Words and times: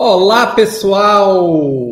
Olá, 0.00 0.46
pessoal! 0.46 1.90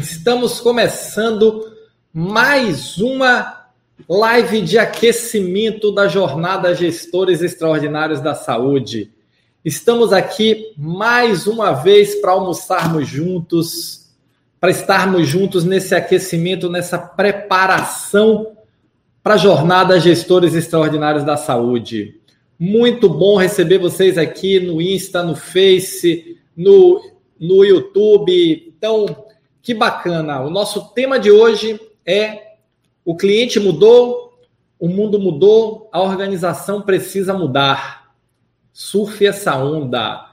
Estamos 0.00 0.60
começando 0.60 1.72
mais 2.14 2.98
uma 2.98 3.66
live 4.08 4.60
de 4.60 4.78
aquecimento 4.78 5.90
da 5.90 6.06
jornada 6.06 6.72
Gestores 6.72 7.42
Extraordinários 7.42 8.20
da 8.20 8.36
Saúde. 8.36 9.10
Estamos 9.64 10.12
aqui 10.12 10.72
mais 10.78 11.48
uma 11.48 11.72
vez 11.72 12.14
para 12.14 12.30
almoçarmos 12.30 13.08
juntos, 13.08 14.08
para 14.60 14.70
estarmos 14.70 15.26
juntos 15.26 15.64
nesse 15.64 15.96
aquecimento, 15.96 16.70
nessa 16.70 16.96
preparação 16.96 18.52
para 19.20 19.34
a 19.34 19.38
jornada 19.38 19.98
Gestores 19.98 20.54
Extraordinários 20.54 21.24
da 21.24 21.36
Saúde. 21.36 22.20
Muito 22.56 23.08
bom 23.08 23.36
receber 23.36 23.78
vocês 23.78 24.16
aqui 24.16 24.60
no 24.60 24.80
Insta, 24.80 25.24
no 25.24 25.34
Face, 25.34 26.36
no 26.56 27.11
no 27.42 27.64
YouTube. 27.64 28.72
Então, 28.76 29.26
que 29.60 29.74
bacana. 29.74 30.40
O 30.42 30.48
nosso 30.48 30.94
tema 30.94 31.18
de 31.18 31.28
hoje 31.28 31.80
é 32.06 32.52
o 33.04 33.16
cliente 33.16 33.58
mudou, 33.58 34.38
o 34.78 34.88
mundo 34.88 35.18
mudou, 35.18 35.88
a 35.92 36.00
organização 36.00 36.82
precisa 36.82 37.34
mudar. 37.34 38.12
Surfe 38.72 39.26
essa 39.26 39.56
onda. 39.56 40.30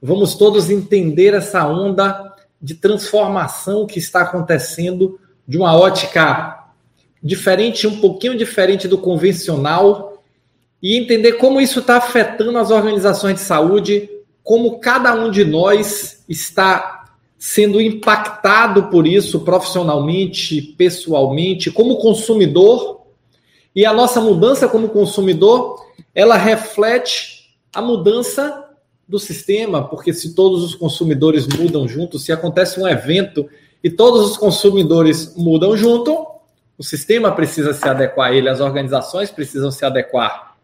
Vamos 0.00 0.36
todos 0.36 0.70
entender 0.70 1.34
essa 1.34 1.66
onda 1.66 2.32
de 2.60 2.74
transformação 2.74 3.84
que 3.84 3.98
está 3.98 4.22
acontecendo 4.22 5.18
de 5.46 5.58
uma 5.58 5.76
ótica 5.76 6.68
diferente, 7.20 7.88
um 7.88 8.00
pouquinho 8.00 8.38
diferente 8.38 8.86
do 8.86 8.98
convencional, 8.98 10.22
e 10.80 10.96
entender 10.96 11.34
como 11.34 11.60
isso 11.60 11.80
está 11.80 11.96
afetando 11.96 12.56
as 12.58 12.70
organizações 12.70 13.36
de 13.36 13.40
saúde, 13.40 14.08
como 14.42 14.80
cada 14.80 15.14
um 15.14 15.30
de 15.30 15.44
nós 15.44 16.24
está 16.28 17.02
sendo 17.38 17.80
impactado 17.80 18.84
por 18.84 19.06
isso 19.06 19.40
profissionalmente, 19.40 20.62
pessoalmente, 20.62 21.70
como 21.70 21.96
consumidor. 21.96 23.02
E 23.74 23.84
a 23.84 23.92
nossa 23.92 24.20
mudança 24.20 24.68
como 24.68 24.88
consumidor, 24.88 25.84
ela 26.14 26.36
reflete 26.36 27.56
a 27.74 27.82
mudança 27.82 28.70
do 29.08 29.18
sistema, 29.18 29.82
porque 29.88 30.12
se 30.12 30.34
todos 30.34 30.62
os 30.62 30.74
consumidores 30.74 31.46
mudam 31.46 31.88
junto, 31.88 32.18
se 32.18 32.30
acontece 32.30 32.80
um 32.80 32.86
evento 32.86 33.48
e 33.82 33.90
todos 33.90 34.30
os 34.30 34.36
consumidores 34.36 35.34
mudam 35.36 35.76
junto, 35.76 36.26
o 36.78 36.84
sistema 36.84 37.32
precisa 37.32 37.74
se 37.74 37.88
adequar 37.88 38.30
a 38.30 38.34
ele, 38.34 38.48
as 38.48 38.60
organizações 38.60 39.30
precisam 39.30 39.70
se 39.70 39.84
adequar. 39.84 40.56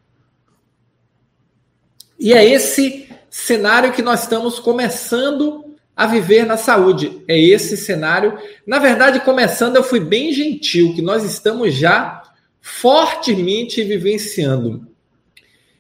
E 2.18 2.32
é 2.32 2.44
esse 2.44 3.08
cenário 3.30 3.92
que 3.92 4.02
nós 4.02 4.22
estamos 4.22 4.58
começando 4.58 5.64
a 5.96 6.06
viver 6.06 6.46
na 6.46 6.56
saúde. 6.56 7.22
É 7.26 7.38
esse 7.38 7.76
cenário. 7.76 8.38
Na 8.66 8.78
verdade, 8.78 9.20
começando, 9.20 9.76
eu 9.76 9.82
fui 9.82 10.00
bem 10.00 10.32
gentil, 10.32 10.94
que 10.94 11.02
nós 11.02 11.24
estamos 11.24 11.74
já 11.74 12.22
fortemente 12.60 13.82
vivenciando. 13.82 14.86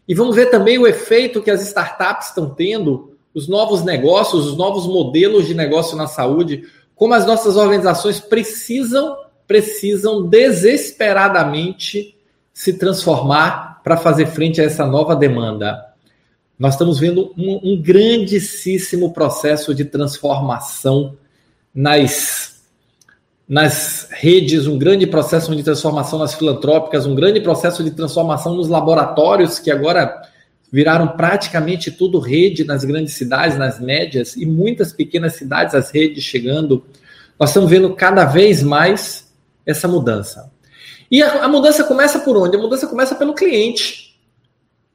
E 0.08 0.14
vamos 0.14 0.34
ver 0.34 0.46
também 0.46 0.78
o 0.78 0.86
efeito 0.86 1.42
que 1.42 1.50
as 1.50 1.62
startups 1.62 2.28
estão 2.28 2.50
tendo, 2.50 3.16
os 3.34 3.46
novos 3.46 3.84
negócios, 3.84 4.46
os 4.46 4.56
novos 4.56 4.86
modelos 4.86 5.46
de 5.46 5.54
negócio 5.54 5.96
na 5.96 6.06
saúde, 6.06 6.64
como 6.96 7.14
as 7.14 7.26
nossas 7.26 7.56
organizações 7.56 8.18
precisam, 8.18 9.16
precisam 9.46 10.26
desesperadamente 10.26 12.16
se 12.52 12.72
transformar 12.72 13.80
para 13.84 13.96
fazer 13.96 14.26
frente 14.26 14.60
a 14.60 14.64
essa 14.64 14.84
nova 14.84 15.14
demanda. 15.14 15.87
Nós 16.58 16.74
estamos 16.74 16.98
vendo 16.98 17.32
um, 17.38 17.60
um 17.62 17.80
grandíssimo 17.80 19.12
processo 19.12 19.72
de 19.72 19.84
transformação 19.84 21.16
nas, 21.72 22.62
nas 23.48 24.08
redes, 24.10 24.66
um 24.66 24.76
grande 24.76 25.06
processo 25.06 25.54
de 25.54 25.62
transformação 25.62 26.18
nas 26.18 26.34
filantrópicas, 26.34 27.06
um 27.06 27.14
grande 27.14 27.40
processo 27.40 27.84
de 27.84 27.92
transformação 27.92 28.56
nos 28.56 28.66
laboratórios, 28.66 29.60
que 29.60 29.70
agora 29.70 30.20
viraram 30.72 31.06
praticamente 31.06 31.92
tudo 31.92 32.18
rede 32.18 32.64
nas 32.64 32.84
grandes 32.84 33.14
cidades, 33.14 33.56
nas 33.56 33.78
médias, 33.78 34.36
e 34.36 34.44
muitas 34.44 34.92
pequenas 34.92 35.34
cidades, 35.34 35.76
as 35.76 35.92
redes 35.92 36.24
chegando. 36.24 36.84
Nós 37.38 37.50
estamos 37.50 37.70
vendo 37.70 37.94
cada 37.94 38.24
vez 38.24 38.64
mais 38.64 39.32
essa 39.64 39.86
mudança. 39.86 40.50
E 41.08 41.22
a, 41.22 41.44
a 41.44 41.48
mudança 41.48 41.84
começa 41.84 42.18
por 42.18 42.36
onde? 42.36 42.56
A 42.56 42.60
mudança 42.60 42.88
começa 42.88 43.14
pelo 43.14 43.32
cliente 43.32 44.07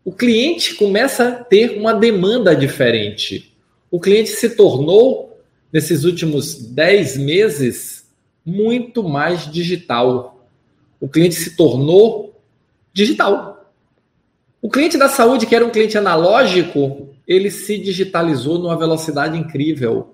o 0.06 0.12
cliente 0.12 0.76
começa 0.76 1.30
a 1.30 1.32
ter 1.32 1.78
uma 1.78 1.94
demanda 1.94 2.56
diferente. 2.56 3.56
O 3.90 4.00
cliente 4.00 4.30
se 4.30 4.50
tornou, 4.50 5.40
nesses 5.72 6.04
últimos 6.04 6.56
10 6.56 7.18
meses, 7.18 8.06
muito 8.46 9.02
mais 9.02 9.50
digital. 9.52 10.46
O 11.00 11.08
cliente 11.08 11.36
se 11.36 11.56
tornou 11.56 12.40
digital. 12.92 13.72
O 14.62 14.70
cliente 14.70 14.98
da 14.98 15.08
saúde, 15.08 15.46
que 15.46 15.56
era 15.56 15.66
um 15.66 15.70
cliente 15.70 15.98
analógico, 15.98 17.10
ele 17.28 17.50
se 17.50 17.78
digitalizou 17.78 18.60
numa 18.60 18.78
velocidade 18.78 19.38
incrível. 19.38 20.14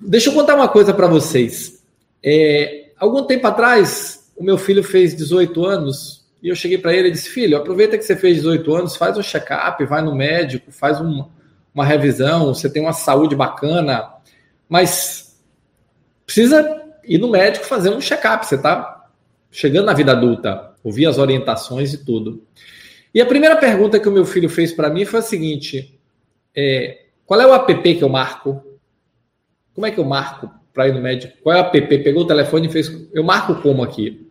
Deixa 0.00 0.30
eu 0.30 0.34
contar 0.34 0.54
uma 0.54 0.68
coisa 0.68 0.94
para 0.94 1.06
vocês. 1.06 1.82
É, 2.22 2.90
algum 2.96 3.24
tempo 3.24 3.46
atrás, 3.46 4.30
o 4.36 4.44
meu 4.44 4.56
filho 4.56 4.82
fez 4.82 5.14
18 5.16 5.64
anos 5.64 6.21
e 6.42 6.48
eu 6.48 6.56
cheguei 6.56 6.76
para 6.76 6.92
ele 6.92 7.08
e 7.08 7.12
disse: 7.12 7.28
Filho, 7.28 7.56
aproveita 7.56 7.96
que 7.96 8.02
você 8.02 8.16
fez 8.16 8.36
18 8.38 8.74
anos, 8.74 8.96
faz 8.96 9.16
um 9.16 9.22
check-up, 9.22 9.84
vai 9.84 10.02
no 10.02 10.14
médico, 10.14 10.72
faz 10.72 11.00
um, 11.00 11.24
uma 11.72 11.84
revisão, 11.84 12.52
você 12.52 12.68
tem 12.68 12.82
uma 12.82 12.92
saúde 12.92 13.36
bacana, 13.36 14.12
mas 14.68 15.40
precisa 16.26 16.82
ir 17.04 17.18
no 17.18 17.30
médico 17.30 17.64
fazer 17.64 17.90
um 17.90 18.00
check-up. 18.00 18.44
Você 18.44 18.56
está 18.56 19.06
chegando 19.50 19.86
na 19.86 19.92
vida 19.92 20.12
adulta, 20.12 20.72
ouvir 20.82 21.06
as 21.06 21.18
orientações 21.18 21.94
e 21.94 22.04
tudo. 22.04 22.44
E 23.14 23.20
a 23.20 23.26
primeira 23.26 23.56
pergunta 23.56 24.00
que 24.00 24.08
o 24.08 24.12
meu 24.12 24.24
filho 24.24 24.48
fez 24.48 24.72
para 24.72 24.90
mim 24.90 25.04
foi 25.04 25.20
a 25.20 25.22
seguinte: 25.22 25.96
é, 26.56 27.04
qual 27.24 27.40
é 27.40 27.46
o 27.46 27.54
app 27.54 27.94
que 27.94 28.02
eu 28.02 28.08
marco? 28.08 28.60
Como 29.74 29.86
é 29.86 29.92
que 29.92 30.00
eu 30.00 30.04
marco 30.04 30.50
para 30.74 30.88
ir 30.88 30.92
no 30.94 31.00
médico? 31.00 31.34
Qual 31.40 31.54
é 31.54 31.60
o 31.60 31.64
app? 31.66 31.80
Pegou 32.02 32.24
o 32.24 32.26
telefone 32.26 32.66
e 32.66 32.72
fez. 32.72 32.90
Eu 33.12 33.22
marco 33.22 33.62
como 33.62 33.84
aqui? 33.84 34.21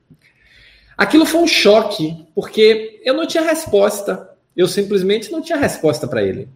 Aquilo 1.01 1.25
foi 1.25 1.41
um 1.41 1.47
choque, 1.47 2.27
porque 2.35 3.01
eu 3.03 3.15
não 3.15 3.25
tinha 3.25 3.41
resposta. 3.41 4.37
Eu 4.55 4.67
simplesmente 4.67 5.31
não 5.31 5.41
tinha 5.41 5.57
resposta 5.57 6.07
para 6.07 6.21
ele. 6.21 6.47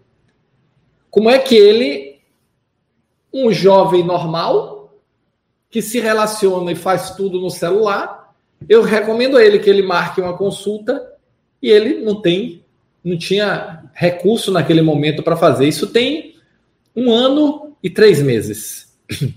Como 1.10 1.32
é 1.32 1.40
que 1.40 1.56
ele, 1.56 2.20
um 3.34 3.52
jovem 3.52 4.04
normal, 4.04 4.94
que 5.68 5.82
se 5.82 6.00
relaciona 6.00 6.72
e 6.72 6.76
faz 6.76 7.16
tudo 7.16 7.42
no 7.42 7.50
celular, 7.50 8.36
eu 8.70 8.84
recomendo 8.84 9.36
a 9.36 9.44
ele 9.44 9.58
que 9.58 9.68
ele 9.68 9.82
marque 9.82 10.22
uma 10.22 10.38
consulta 10.38 11.12
e 11.60 11.72
ele 11.72 12.06
não 12.06 12.22
tem, 12.22 12.64
não 13.04 13.18
tinha 13.18 13.90
recurso 13.96 14.52
naquele 14.52 14.84
momento 14.84 15.24
para 15.24 15.36
fazer. 15.36 15.68
Isso 15.68 15.88
tem 15.88 16.36
um 16.96 17.12
ano 17.12 17.76
e 17.82 17.90
três 17.90 18.22
meses. 18.22 18.96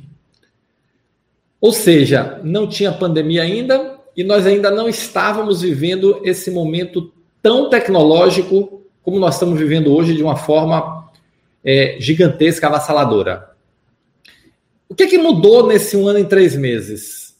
Ou 1.58 1.72
seja, 1.72 2.42
não 2.44 2.68
tinha 2.68 2.92
pandemia 2.92 3.42
ainda, 3.42 3.97
e 4.18 4.24
nós 4.24 4.48
ainda 4.48 4.68
não 4.68 4.88
estávamos 4.88 5.62
vivendo 5.62 6.20
esse 6.24 6.50
momento 6.50 7.12
tão 7.40 7.70
tecnológico 7.70 8.82
como 9.00 9.16
nós 9.16 9.36
estamos 9.36 9.56
vivendo 9.56 9.94
hoje 9.94 10.12
de 10.12 10.24
uma 10.24 10.34
forma 10.34 11.08
é, 11.64 11.96
gigantesca, 12.00 12.66
avassaladora. 12.66 13.52
O 14.88 14.94
que, 14.96 15.04
é 15.04 15.06
que 15.06 15.18
mudou 15.18 15.68
nesse 15.68 15.96
um 15.96 16.08
ano 16.08 16.18
e 16.18 16.24
três 16.24 16.56
meses? 16.56 17.36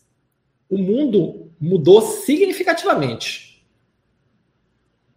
O 0.70 0.78
mundo 0.78 1.50
mudou 1.60 2.00
significativamente. 2.00 3.60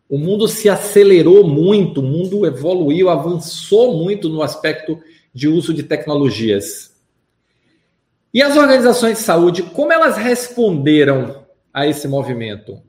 O 0.10 0.18
mundo 0.18 0.48
se 0.48 0.68
acelerou 0.68 1.48
muito, 1.48 2.02
o 2.02 2.04
mundo 2.04 2.44
evoluiu, 2.44 3.08
avançou 3.08 3.96
muito 4.04 4.30
no 4.30 4.42
aspecto 4.42 5.00
de 5.32 5.48
uso 5.48 5.76
de 5.76 5.84
tecnologias. 5.84 6.92
E 8.34 8.42
as 8.42 8.58
organizações 8.58 9.20
de 9.20 9.24
saúde, 9.24 9.62
como 9.62 9.94
elas 9.94 10.18
responderam 10.18 11.41
a 11.74 11.88
esse 11.88 12.08
movimento? 12.08 12.82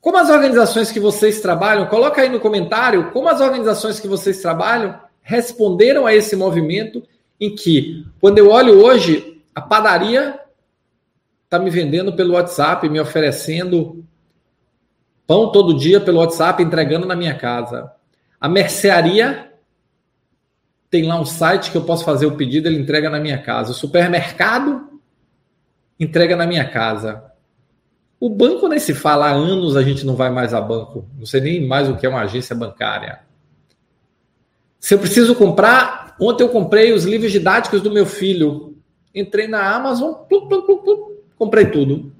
Como 0.00 0.16
as 0.16 0.30
organizações 0.30 0.90
que 0.90 0.98
vocês 0.98 1.40
trabalham, 1.40 1.86
coloca 1.86 2.22
aí 2.22 2.28
no 2.28 2.40
comentário 2.40 3.10
como 3.10 3.28
as 3.28 3.40
organizações 3.40 4.00
que 4.00 4.08
vocês 4.08 4.40
trabalham 4.40 4.98
responderam 5.20 6.06
a 6.06 6.14
esse 6.14 6.34
movimento 6.34 7.02
em 7.38 7.54
que, 7.54 8.06
quando 8.20 8.38
eu 8.38 8.50
olho 8.50 8.82
hoje, 8.82 9.42
a 9.54 9.60
padaria 9.60 10.40
está 11.44 11.58
me 11.58 11.70
vendendo 11.70 12.12
pelo 12.14 12.34
WhatsApp, 12.34 12.88
me 12.88 13.00
oferecendo 13.00 14.04
pão 15.26 15.52
todo 15.52 15.76
dia 15.76 16.00
pelo 16.00 16.18
WhatsApp, 16.18 16.62
entregando 16.62 17.06
na 17.06 17.14
minha 17.14 17.34
casa. 17.34 17.92
A 18.40 18.48
mercearia 18.48 19.52
tem 20.90 21.06
lá 21.06 21.20
um 21.20 21.24
site 21.24 21.70
que 21.70 21.76
eu 21.76 21.84
posso 21.84 22.04
fazer 22.04 22.26
o 22.26 22.36
pedido, 22.36 22.68
ele 22.68 22.78
entrega 22.78 23.08
na 23.08 23.20
minha 23.20 23.40
casa. 23.40 23.70
O 23.70 23.74
supermercado 23.74 25.00
entrega 25.98 26.34
na 26.34 26.46
minha 26.46 26.68
casa. 26.68 27.29
O 28.20 28.28
banco 28.28 28.68
nem 28.68 28.78
se 28.78 28.94
fala 28.94 29.28
há 29.28 29.32
anos 29.32 29.76
a 29.76 29.82
gente 29.82 30.04
não 30.04 30.14
vai 30.14 30.30
mais 30.30 30.52
a 30.52 30.60
banco. 30.60 31.08
Não 31.18 31.24
sei 31.24 31.40
nem 31.40 31.66
mais 31.66 31.88
o 31.88 31.96
que 31.96 32.04
é 32.04 32.08
uma 32.08 32.20
agência 32.20 32.54
bancária. 32.54 33.20
Se 34.78 34.92
eu 34.92 34.98
preciso 34.98 35.34
comprar 35.34 36.14
ontem 36.20 36.44
eu 36.44 36.50
comprei 36.50 36.92
os 36.92 37.04
livros 37.04 37.32
didáticos 37.32 37.80
do 37.80 37.90
meu 37.90 38.04
filho. 38.04 38.76
Entrei 39.14 39.48
na 39.48 39.74
Amazon, 39.74 40.12
comprei 41.36 41.66
tudo. 41.66 42.12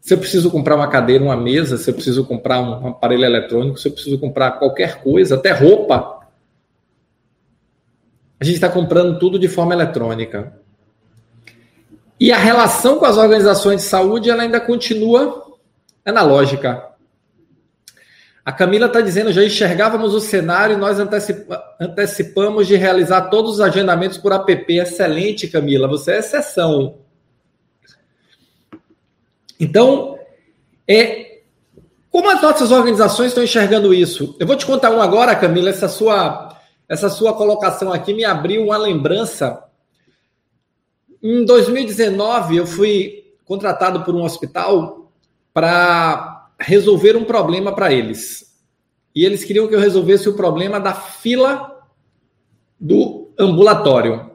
Se 0.00 0.14
eu 0.14 0.18
preciso 0.18 0.50
comprar 0.50 0.76
uma 0.76 0.88
cadeira, 0.88 1.22
uma 1.22 1.36
mesa, 1.36 1.78
se 1.78 1.88
eu 1.88 1.94
preciso 1.94 2.24
comprar 2.24 2.60
um 2.60 2.88
aparelho 2.88 3.24
eletrônico, 3.24 3.78
se 3.78 3.86
eu 3.86 3.92
preciso 3.92 4.18
comprar 4.18 4.52
qualquer 4.52 5.00
coisa, 5.02 5.36
até 5.36 5.52
roupa, 5.52 6.26
a 8.40 8.44
gente 8.44 8.56
está 8.56 8.68
comprando 8.68 9.18
tudo 9.18 9.38
de 9.38 9.46
forma 9.46 9.74
eletrônica. 9.74 10.59
E 12.20 12.30
a 12.30 12.36
relação 12.36 12.98
com 12.98 13.06
as 13.06 13.16
organizações 13.16 13.80
de 13.80 13.88
saúde 13.88 14.28
ela 14.28 14.42
ainda 14.42 14.60
continua 14.60 15.56
analógica. 16.04 16.90
A 18.44 18.52
Camila 18.52 18.86
está 18.86 19.00
dizendo, 19.00 19.32
já 19.32 19.42
enxergávamos 19.42 20.14
o 20.14 20.20
cenário 20.20 20.74
e 20.74 20.78
nós 20.78 20.98
antecipamos 21.80 22.66
de 22.66 22.76
realizar 22.76 23.30
todos 23.30 23.52
os 23.52 23.60
agendamentos 23.60 24.18
por 24.18 24.32
app. 24.32 24.78
Excelente, 24.78 25.48
Camila, 25.48 25.88
você 25.88 26.12
é 26.12 26.18
exceção. 26.18 26.98
Então, 29.58 30.18
é, 30.86 31.40
como 32.10 32.30
as 32.30 32.42
nossas 32.42 32.70
organizações 32.70 33.28
estão 33.28 33.44
enxergando 33.44 33.94
isso? 33.94 34.36
Eu 34.38 34.46
vou 34.46 34.56
te 34.56 34.66
contar 34.66 34.90
um 34.90 35.00
agora, 35.00 35.36
Camila, 35.36 35.70
essa 35.70 35.88
sua, 35.88 36.56
essa 36.88 37.08
sua 37.08 37.32
colocação 37.32 37.92
aqui 37.92 38.12
me 38.12 38.24
abriu 38.24 38.64
uma 38.64 38.76
lembrança. 38.76 39.69
Em 41.22 41.44
2019, 41.44 42.56
eu 42.56 42.66
fui 42.66 43.24
contratado 43.44 44.04
por 44.04 44.14
um 44.14 44.22
hospital 44.22 45.12
para 45.52 46.50
resolver 46.58 47.16
um 47.16 47.24
problema 47.24 47.74
para 47.74 47.92
eles. 47.92 48.56
E 49.14 49.24
eles 49.24 49.44
queriam 49.44 49.66
que 49.66 49.74
eu 49.74 49.80
resolvesse 49.80 50.28
o 50.28 50.34
problema 50.34 50.78
da 50.78 50.94
fila 50.94 51.84
do 52.78 53.32
ambulatório. 53.38 54.30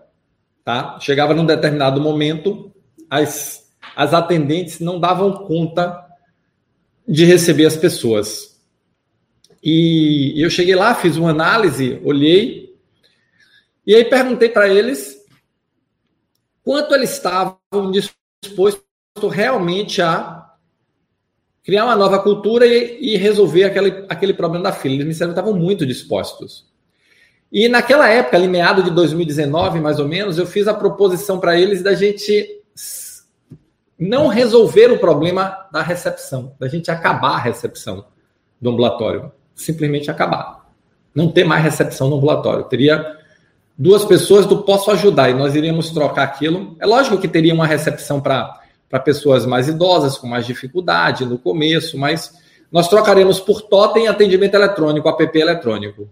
Tá? 0.64 1.00
Chegava 1.00 1.34
num 1.34 1.46
determinado 1.46 2.02
momento, 2.02 2.72
as 3.10 3.66
as 3.96 4.14
atendentes 4.14 4.80
não 4.80 5.00
davam 5.00 5.32
conta 5.32 6.06
de 7.08 7.24
receber 7.24 7.66
as 7.66 7.78
pessoas. 7.78 8.60
E 9.64 10.34
eu 10.38 10.50
cheguei 10.50 10.76
lá, 10.76 10.94
fiz 10.94 11.18
uma 11.18 11.32
análise, 11.32 12.00
olhei, 12.04 12.76
e 13.86 13.96
aí 13.96 14.04
perguntei 14.06 14.50
para 14.50 14.68
eles 14.68 15.15
quanto 16.66 16.96
eles 16.96 17.12
estavam 17.12 17.92
dispostos 17.92 18.84
realmente 19.32 20.02
a 20.02 20.52
criar 21.64 21.86
uma 21.86 21.96
nova 21.96 22.20
cultura 22.20 22.66
e, 22.66 23.14
e 23.14 23.18
resolver 23.18 23.64
aquele, 23.66 24.06
aquele 24.10 24.34
problema 24.34 24.64
da 24.64 24.72
fila. 24.72 24.96
Eles 24.96 25.06
me 25.06 25.12
disseram 25.12 25.32
que 25.32 25.40
estavam 25.40 25.58
muito 25.58 25.86
dispostos. 25.86 26.68
E 27.52 27.70
naquela 27.70 28.10
época, 28.10 28.36
ali 28.36 28.48
meado 28.48 28.84
de 28.84 28.90
2019, 28.90 29.80
mais 29.80 30.00
ou 30.00 30.08
menos, 30.08 30.40
eu 30.40 30.46
fiz 30.46 30.68
a 30.68 30.74
proposição 30.74 31.40
para 31.40 31.58
eles 31.58 31.84
da 31.84 31.94
gente 31.94 32.62
não 33.98 34.28
resolver 34.28 34.92
o 34.92 35.00
problema 35.00 35.68
da 35.72 35.82
recepção, 35.82 36.54
da 36.60 36.68
gente 36.68 36.92
acabar 36.92 37.36
a 37.36 37.40
recepção 37.40 38.08
do 38.60 38.72
ambulatório, 38.72 39.32
simplesmente 39.54 40.12
acabar. 40.12 40.66
Não 41.14 41.32
ter 41.32 41.46
mais 41.46 41.64
recepção 41.64 42.10
no 42.10 42.18
ambulatório. 42.18 42.66
Teria 42.66 43.18
duas 43.78 44.06
pessoas 44.06 44.46
do 44.46 44.64
posso 44.64 44.90
ajudar 44.92 45.30
e 45.30 45.34
nós 45.34 45.56
iríamos 45.56 45.92
trocar 45.92 46.24
aquilo. 46.24 46.76
É 46.80 46.86
lógico 46.86 47.18
que 47.18 47.28
teria 47.28 47.54
uma 47.54 47.68
recepção 47.68 48.22
para 48.22 48.60
pessoas 49.04 49.46
mais 49.46 49.68
idosas, 49.68 50.18
com 50.18 50.28
mais 50.28 50.46
dificuldade 50.46 51.26
no 51.26 51.38
começo, 51.38 51.98
mas 51.98 52.34
nós 52.72 52.88
trocaremos 52.88 53.40
por 53.40 53.62
totem 53.62 54.08
atendimento 54.08 54.56
eletrônico, 54.56 55.08
app 55.10 55.38
eletrônico. 55.40 56.10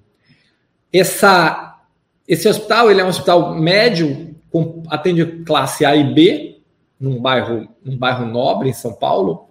Essa, 0.92 1.80
esse 2.28 2.48
hospital 2.48 2.92
ele 2.92 3.02
é 3.02 3.06
um 3.06 3.10
hospital 3.10 3.56
médio, 3.56 4.36
com, 4.52 4.84
atende 4.90 5.26
classe 5.46 5.86
A 5.86 5.96
e 5.96 6.14
B, 6.14 6.60
num 7.00 7.20
bairro, 7.20 7.68
num 7.84 7.98
bairro 7.98 8.26
nobre 8.26 8.70
em 8.70 8.74
São 8.74 8.94
Paulo. 8.94 9.48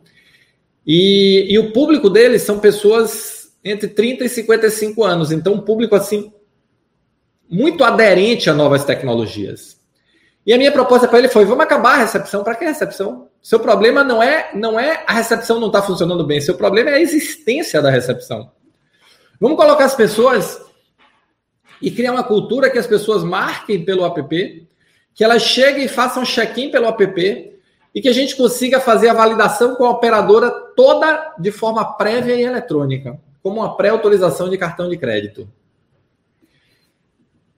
E, 0.86 1.46
e 1.48 1.58
o 1.58 1.72
público 1.72 2.10
deles 2.10 2.42
são 2.42 2.58
pessoas 2.58 3.52
entre 3.64 3.88
30 3.88 4.24
e 4.24 4.28
55 4.28 5.04
anos. 5.04 5.32
Então, 5.32 5.54
um 5.54 5.60
público 5.60 5.94
assim 5.94 6.32
muito 7.52 7.84
aderente 7.84 8.48
a 8.48 8.54
novas 8.54 8.82
tecnologias. 8.82 9.76
E 10.46 10.54
a 10.54 10.58
minha 10.58 10.72
proposta 10.72 11.06
para 11.06 11.18
ele 11.18 11.28
foi: 11.28 11.44
vamos 11.44 11.62
acabar 11.62 11.94
a 11.94 11.98
recepção. 11.98 12.42
Para 12.42 12.54
que 12.54 12.64
recepção? 12.64 13.28
Seu 13.42 13.60
problema 13.60 14.02
não 14.02 14.22
é 14.22 14.50
não 14.54 14.80
é 14.80 15.04
a 15.06 15.12
recepção 15.12 15.60
não 15.60 15.66
está 15.66 15.82
funcionando 15.82 16.26
bem. 16.26 16.40
Seu 16.40 16.54
problema 16.54 16.90
é 16.90 16.94
a 16.94 17.00
existência 17.00 17.82
da 17.82 17.90
recepção. 17.90 18.50
Vamos 19.38 19.58
colocar 19.58 19.84
as 19.84 19.94
pessoas 19.94 20.60
e 21.80 21.90
criar 21.90 22.12
uma 22.12 22.24
cultura 22.24 22.70
que 22.70 22.78
as 22.78 22.86
pessoas 22.86 23.22
marquem 23.22 23.84
pelo 23.84 24.04
app, 24.06 24.68
que 25.14 25.22
elas 25.22 25.42
cheguem 25.42 25.84
e 25.84 25.88
façam 25.88 26.24
check-in 26.24 26.70
pelo 26.70 26.86
app 26.86 27.52
e 27.94 28.00
que 28.00 28.08
a 28.08 28.12
gente 28.12 28.34
consiga 28.34 28.80
fazer 28.80 29.08
a 29.08 29.14
validação 29.14 29.74
com 29.74 29.84
a 29.84 29.90
operadora 29.90 30.50
toda 30.74 31.34
de 31.38 31.50
forma 31.50 31.84
prévia 31.96 32.34
e 32.34 32.42
eletrônica, 32.42 33.20
como 33.42 33.60
uma 33.60 33.76
pré-autorização 33.76 34.48
de 34.48 34.56
cartão 34.56 34.88
de 34.88 34.96
crédito. 34.96 35.48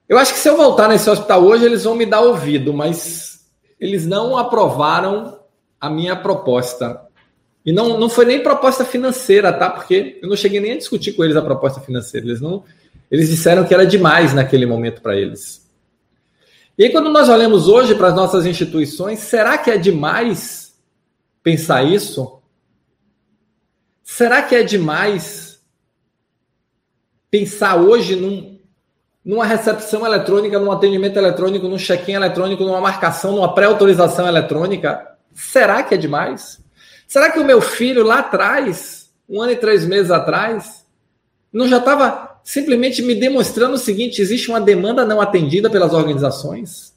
Eu 0.07 0.17
acho 0.19 0.33
que 0.33 0.39
se 0.39 0.47
eu 0.47 0.55
voltar 0.55 0.87
nesse 0.87 1.09
hospital 1.09 1.43
hoje, 1.43 1.65
eles 1.65 1.83
vão 1.83 1.95
me 1.95 2.05
dar 2.05 2.21
ouvido, 2.21 2.73
mas 2.73 3.45
eles 3.79 4.05
não 4.05 4.37
aprovaram 4.37 5.39
a 5.81 5.89
minha 5.89 6.15
proposta. 6.15 7.01
E 7.65 7.71
não, 7.71 7.99
não 7.99 8.07
foi 8.07 8.25
nem 8.25 8.43
proposta 8.43 8.85
financeira, 8.85 9.51
tá? 9.51 9.69
Porque 9.69 10.19
eu 10.21 10.29
não 10.29 10.35
cheguei 10.35 10.59
nem 10.59 10.73
a 10.73 10.77
discutir 10.77 11.13
com 11.13 11.23
eles 11.23 11.35
a 11.35 11.41
proposta 11.41 11.81
financeira. 11.81 12.27
Eles 12.27 12.39
não, 12.39 12.63
eles 13.09 13.29
disseram 13.29 13.65
que 13.65 13.73
era 13.73 13.85
demais 13.85 14.33
naquele 14.33 14.67
momento 14.67 15.01
para 15.01 15.15
eles. 15.15 15.65
E 16.77 16.83
aí, 16.83 16.91
quando 16.91 17.09
nós 17.09 17.27
olhamos 17.27 17.67
hoje 17.67 17.95
para 17.95 18.09
as 18.09 18.15
nossas 18.15 18.45
instituições, 18.45 19.19
será 19.19 19.57
que 19.57 19.71
é 19.71 19.77
demais 19.77 20.75
pensar 21.41 21.83
isso? 21.83 22.39
Será 24.03 24.43
que 24.43 24.55
é 24.55 24.61
demais 24.61 25.59
pensar 27.31 27.77
hoje 27.77 28.15
num, 28.15 28.54
numa 29.25 29.45
recepção 29.45 30.05
eletrônica, 30.05 30.59
num 30.59 30.71
atendimento 30.71 31.17
eletrônico, 31.17 31.67
num 31.67 31.77
check-in 31.77 32.13
eletrônico, 32.13 32.63
numa 32.63 32.79
marcação, 32.79 33.31
numa 33.31 33.55
pré-autorização 33.55 34.27
eletrônica? 34.27 35.15
Será 35.33 35.81
que 35.81 35.95
é 35.95 35.97
demais? 35.97 36.63
Será 37.07 37.31
que 37.31 37.39
o 37.39 37.45
meu 37.45 37.59
filho 37.59 38.03
lá 38.03 38.19
atrás, 38.19 39.09
um 39.27 39.41
ano 39.41 39.53
e 39.53 39.55
três 39.55 39.83
meses 39.85 40.11
atrás, 40.11 40.85
não 41.51 41.67
já 41.67 41.77
estava 41.77 42.39
simplesmente 42.43 43.01
me 43.01 43.15
demonstrando 43.15 43.73
o 43.73 43.79
seguinte: 43.79 44.21
existe 44.21 44.49
uma 44.49 44.61
demanda 44.61 45.03
não 45.03 45.19
atendida 45.19 45.69
pelas 45.69 45.93
organizações. 45.93 46.93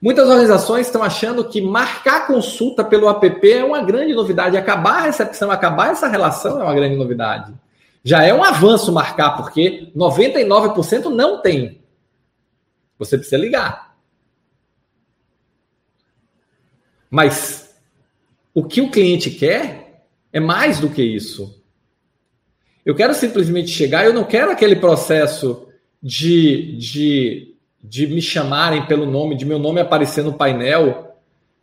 Muitas 0.00 0.28
organizações 0.28 0.86
estão 0.88 1.00
achando 1.00 1.44
que 1.44 1.60
marcar 1.60 2.26
consulta 2.26 2.82
pelo 2.82 3.08
app 3.08 3.52
é 3.52 3.64
uma 3.64 3.82
grande 3.82 4.12
novidade. 4.12 4.56
Acabar 4.56 4.98
a 4.98 5.02
recepção, 5.02 5.48
acabar 5.48 5.92
essa 5.92 6.08
relação 6.08 6.60
é 6.60 6.64
uma 6.64 6.74
grande 6.74 6.96
novidade. 6.96 7.54
Já 8.04 8.24
é 8.24 8.34
um 8.34 8.42
avanço 8.42 8.92
marcar, 8.92 9.36
porque 9.36 9.92
99% 9.94 11.04
não 11.04 11.40
tem. 11.40 11.80
Você 12.98 13.16
precisa 13.16 13.36
ligar. 13.40 13.96
Mas 17.08 17.74
o 18.54 18.64
que 18.64 18.80
o 18.80 18.90
cliente 18.90 19.30
quer 19.30 20.06
é 20.32 20.40
mais 20.40 20.80
do 20.80 20.88
que 20.88 21.02
isso. 21.02 21.62
Eu 22.84 22.94
quero 22.94 23.14
simplesmente 23.14 23.68
chegar, 23.68 24.04
eu 24.04 24.12
não 24.12 24.24
quero 24.24 24.50
aquele 24.50 24.76
processo 24.76 25.68
de, 26.02 26.76
de, 26.76 27.56
de 27.82 28.06
me 28.08 28.20
chamarem 28.20 28.86
pelo 28.86 29.06
nome, 29.06 29.36
de 29.36 29.44
meu 29.44 29.58
nome 29.58 29.80
aparecer 29.80 30.24
no 30.24 30.32
painel, 30.32 31.16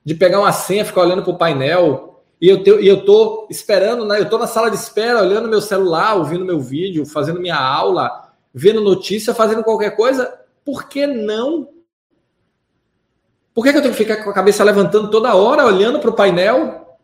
de 0.05 0.15
pegar 0.15 0.39
uma 0.39 0.53
senha, 0.53 0.85
ficar 0.85 1.01
olhando 1.01 1.23
para 1.23 1.33
o 1.33 1.37
painel, 1.37 2.08
e 2.41 2.47
eu, 2.47 2.63
te, 2.63 2.69
e 2.69 2.87
eu 2.87 3.03
tô 3.03 3.47
esperando, 3.49 4.05
né? 4.05 4.19
Eu 4.19 4.29
tô 4.29 4.37
na 4.37 4.47
sala 4.47 4.69
de 4.69 4.77
espera, 4.77 5.21
olhando 5.21 5.49
meu 5.49 5.61
celular, 5.61 6.15
ouvindo 6.15 6.45
meu 6.45 6.59
vídeo, 6.59 7.05
fazendo 7.05 7.41
minha 7.41 7.57
aula, 7.57 8.33
vendo 8.53 8.81
notícia, 8.81 9.33
fazendo 9.33 9.63
qualquer 9.63 9.95
coisa. 9.95 10.39
Por 10.63 10.87
que 10.87 11.05
não? 11.05 11.69
Por 13.53 13.63
que, 13.63 13.71
que 13.71 13.77
eu 13.77 13.81
tenho 13.81 13.93
que 13.93 14.03
ficar 14.03 14.23
com 14.23 14.29
a 14.29 14.33
cabeça 14.33 14.63
levantando 14.63 15.09
toda 15.09 15.35
hora, 15.35 15.65
olhando 15.65 15.99
para 15.99 16.09
o 16.09 16.15
painel? 16.15 16.97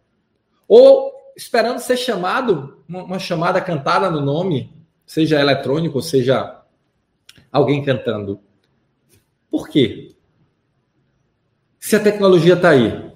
Ou 0.68 1.12
esperando 1.36 1.80
ser 1.80 1.98
chamado, 1.98 2.82
uma, 2.88 3.04
uma 3.04 3.20
chamada 3.20 3.60
cantada 3.60 4.10
no 4.10 4.22
nome, 4.22 4.74
seja 5.06 5.39
eletrônico, 5.39 6.01
seja 6.01 6.62
alguém 7.51 7.84
cantando. 7.84 8.39
Por 9.51 9.68
quê? 9.68 10.15
Se 11.77 11.96
a 11.96 12.00
tecnologia 12.00 12.54
está 12.54 12.70
aí. 12.70 13.15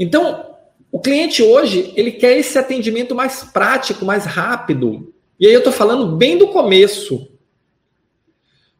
Então, 0.00 0.56
o 0.90 0.98
cliente 0.98 1.42
hoje, 1.42 1.92
ele 1.94 2.12
quer 2.12 2.38
esse 2.38 2.58
atendimento 2.58 3.14
mais 3.14 3.44
prático, 3.44 4.06
mais 4.06 4.24
rápido. 4.24 5.12
E 5.38 5.46
aí 5.46 5.52
eu 5.52 5.58
estou 5.58 5.72
falando 5.72 6.16
bem 6.16 6.38
do 6.38 6.48
começo. 6.48 7.28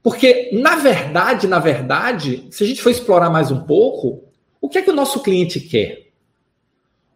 Porque, 0.02 0.48
na 0.54 0.76
verdade, 0.76 1.46
na 1.46 1.58
verdade, 1.58 2.48
se 2.50 2.64
a 2.64 2.66
gente 2.66 2.80
for 2.80 2.88
explorar 2.88 3.28
mais 3.28 3.50
um 3.50 3.60
pouco, 3.60 4.24
o 4.62 4.68
que 4.68 4.78
é 4.78 4.82
que 4.82 4.90
o 4.90 4.94
nosso 4.94 5.22
cliente 5.22 5.60
quer? 5.60 6.08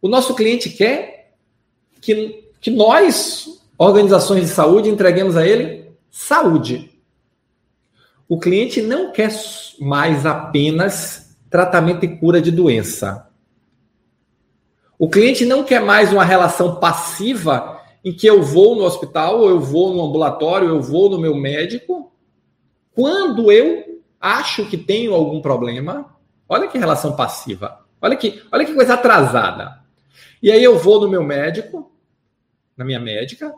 O 0.02 0.08
nosso 0.08 0.34
cliente 0.34 0.68
quer 0.68 1.32
que, 1.98 2.44
que 2.60 2.70
nós, 2.70 3.62
organizações 3.78 4.42
de 4.42 4.48
saúde, 4.48 4.90
entreguemos 4.90 5.34
a 5.34 5.46
ele 5.46 5.92
saúde. 6.10 6.90
O 8.28 8.38
cliente 8.38 8.82
não 8.82 9.12
quer 9.12 9.30
mais 9.80 10.26
apenas 10.26 11.34
tratamento 11.48 12.04
e 12.04 12.18
cura 12.18 12.40
de 12.42 12.50
doença. 12.50 13.30
O 14.98 15.08
cliente 15.08 15.44
não 15.44 15.64
quer 15.64 15.80
mais 15.80 16.12
uma 16.12 16.24
relação 16.24 16.76
passiva 16.76 17.80
em 18.04 18.12
que 18.12 18.26
eu 18.26 18.42
vou 18.42 18.76
no 18.76 18.84
hospital, 18.84 19.40
ou 19.40 19.48
eu 19.48 19.60
vou 19.60 19.94
no 19.94 20.02
ambulatório, 20.02 20.68
eu 20.68 20.80
vou 20.80 21.08
no 21.08 21.18
meu 21.18 21.34
médico, 21.34 22.12
quando 22.94 23.50
eu 23.50 24.02
acho 24.20 24.66
que 24.66 24.76
tenho 24.76 25.14
algum 25.14 25.40
problema. 25.40 26.14
Olha 26.48 26.68
que 26.68 26.78
relação 26.78 27.16
passiva. 27.16 27.80
Olha 28.00 28.16
que, 28.16 28.42
olha 28.52 28.64
que 28.64 28.74
coisa 28.74 28.94
atrasada. 28.94 29.80
E 30.42 30.50
aí 30.50 30.62
eu 30.62 30.78
vou 30.78 31.00
no 31.00 31.08
meu 31.08 31.22
médico, 31.22 31.90
na 32.76 32.84
minha 32.84 33.00
médica, 33.00 33.54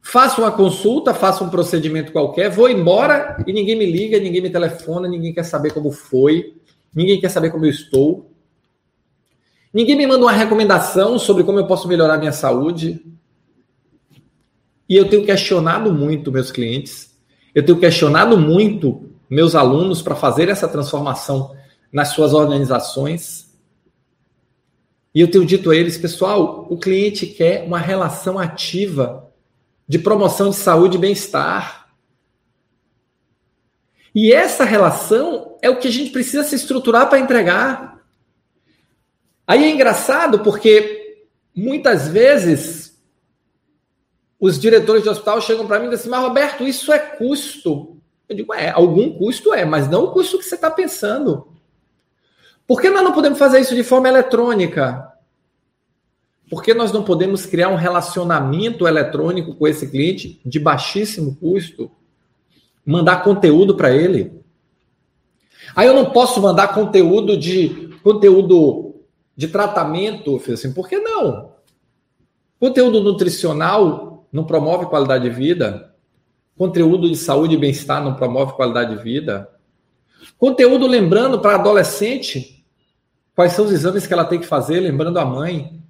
faço 0.00 0.40
uma 0.40 0.50
consulta, 0.50 1.12
faço 1.12 1.44
um 1.44 1.50
procedimento 1.50 2.12
qualquer, 2.12 2.48
vou 2.50 2.68
embora 2.68 3.42
e 3.46 3.52
ninguém 3.52 3.76
me 3.76 3.84
liga, 3.84 4.18
ninguém 4.18 4.40
me 4.40 4.50
telefona, 4.50 5.06
ninguém 5.06 5.32
quer 5.34 5.44
saber 5.44 5.72
como 5.72 5.92
foi, 5.92 6.56
ninguém 6.94 7.20
quer 7.20 7.28
saber 7.28 7.50
como 7.50 7.66
eu 7.66 7.70
estou. 7.70 8.29
Ninguém 9.72 9.96
me 9.96 10.06
manda 10.06 10.24
uma 10.24 10.32
recomendação 10.32 11.18
sobre 11.18 11.44
como 11.44 11.58
eu 11.58 11.66
posso 11.66 11.86
melhorar 11.86 12.18
minha 12.18 12.32
saúde. 12.32 13.04
E 14.88 14.96
eu 14.96 15.08
tenho 15.08 15.24
questionado 15.24 15.92
muito 15.92 16.32
meus 16.32 16.50
clientes, 16.50 17.16
eu 17.54 17.64
tenho 17.64 17.78
questionado 17.78 18.36
muito 18.36 19.08
meus 19.28 19.54
alunos 19.54 20.02
para 20.02 20.16
fazer 20.16 20.48
essa 20.48 20.66
transformação 20.66 21.54
nas 21.92 22.08
suas 22.08 22.34
organizações. 22.34 23.56
E 25.14 25.20
eu 25.20 25.30
tenho 25.30 25.46
dito 25.46 25.70
a 25.70 25.76
eles, 25.76 25.96
pessoal, 25.96 26.66
o 26.68 26.76
cliente 26.76 27.26
quer 27.26 27.64
uma 27.64 27.78
relação 27.78 28.38
ativa 28.38 29.30
de 29.86 29.98
promoção 29.98 30.50
de 30.50 30.56
saúde 30.56 30.96
e 30.96 31.00
bem-estar. 31.00 31.88
E 34.12 34.32
essa 34.32 34.64
relação 34.64 35.56
é 35.62 35.70
o 35.70 35.78
que 35.78 35.86
a 35.86 35.92
gente 35.92 36.10
precisa 36.10 36.42
se 36.42 36.56
estruturar 36.56 37.08
para 37.08 37.20
entregar. 37.20 37.99
Aí 39.50 39.64
é 39.64 39.68
engraçado 39.68 40.44
porque 40.44 41.24
muitas 41.52 42.06
vezes 42.06 42.96
os 44.38 44.56
diretores 44.60 45.02
de 45.02 45.08
hospital 45.08 45.40
chegam 45.40 45.66
para 45.66 45.80
mim 45.80 45.86
e 45.86 45.90
dizem 45.90 46.02
assim, 46.02 46.08
mas 46.08 46.22
Roberto, 46.22 46.62
isso 46.62 46.92
é 46.92 47.00
custo. 47.00 47.96
Eu 48.28 48.36
digo, 48.36 48.54
é, 48.54 48.70
algum 48.70 49.10
custo 49.12 49.52
é, 49.52 49.64
mas 49.64 49.90
não 49.90 50.04
o 50.04 50.12
custo 50.12 50.38
que 50.38 50.44
você 50.44 50.54
está 50.54 50.70
pensando. 50.70 51.48
Por 52.64 52.80
que 52.80 52.90
nós 52.90 53.02
não 53.02 53.12
podemos 53.12 53.40
fazer 53.40 53.58
isso 53.58 53.74
de 53.74 53.82
forma 53.82 54.08
eletrônica? 54.08 55.12
Por 56.48 56.62
que 56.62 56.72
nós 56.72 56.92
não 56.92 57.02
podemos 57.02 57.44
criar 57.44 57.70
um 57.70 57.74
relacionamento 57.74 58.86
eletrônico 58.86 59.56
com 59.56 59.66
esse 59.66 59.90
cliente 59.90 60.40
de 60.46 60.60
baixíssimo 60.60 61.34
custo? 61.34 61.90
Mandar 62.86 63.24
conteúdo 63.24 63.76
para 63.76 63.90
ele. 63.90 64.32
Aí 65.74 65.88
eu 65.88 65.94
não 65.94 66.12
posso 66.12 66.40
mandar 66.40 66.68
conteúdo 66.68 67.36
de 67.36 67.98
conteúdo 68.04 68.89
de 69.40 69.48
tratamento, 69.48 70.40
assim, 70.52 70.70
por 70.70 70.86
que 70.86 70.98
não? 70.98 71.52
Conteúdo 72.58 73.00
nutricional 73.00 74.26
não 74.30 74.44
promove 74.44 74.86
qualidade 74.86 75.24
de 75.24 75.30
vida. 75.30 75.94
Conteúdo 76.56 77.08
de 77.08 77.16
saúde 77.16 77.54
e 77.54 77.58
bem-estar 77.58 78.04
não 78.04 78.14
promove 78.14 78.52
qualidade 78.52 78.94
de 78.94 79.02
vida. 79.02 79.48
Conteúdo 80.36 80.86
lembrando 80.86 81.40
para 81.40 81.54
adolescente 81.54 82.60
Quais 83.34 83.54
são 83.54 83.64
os 83.64 83.72
exames 83.72 84.06
que 84.06 84.12
ela 84.12 84.26
tem 84.26 84.38
que 84.38 84.46
fazer, 84.46 84.80
lembrando 84.80 85.18
a 85.18 85.24
mãe. 85.24 85.80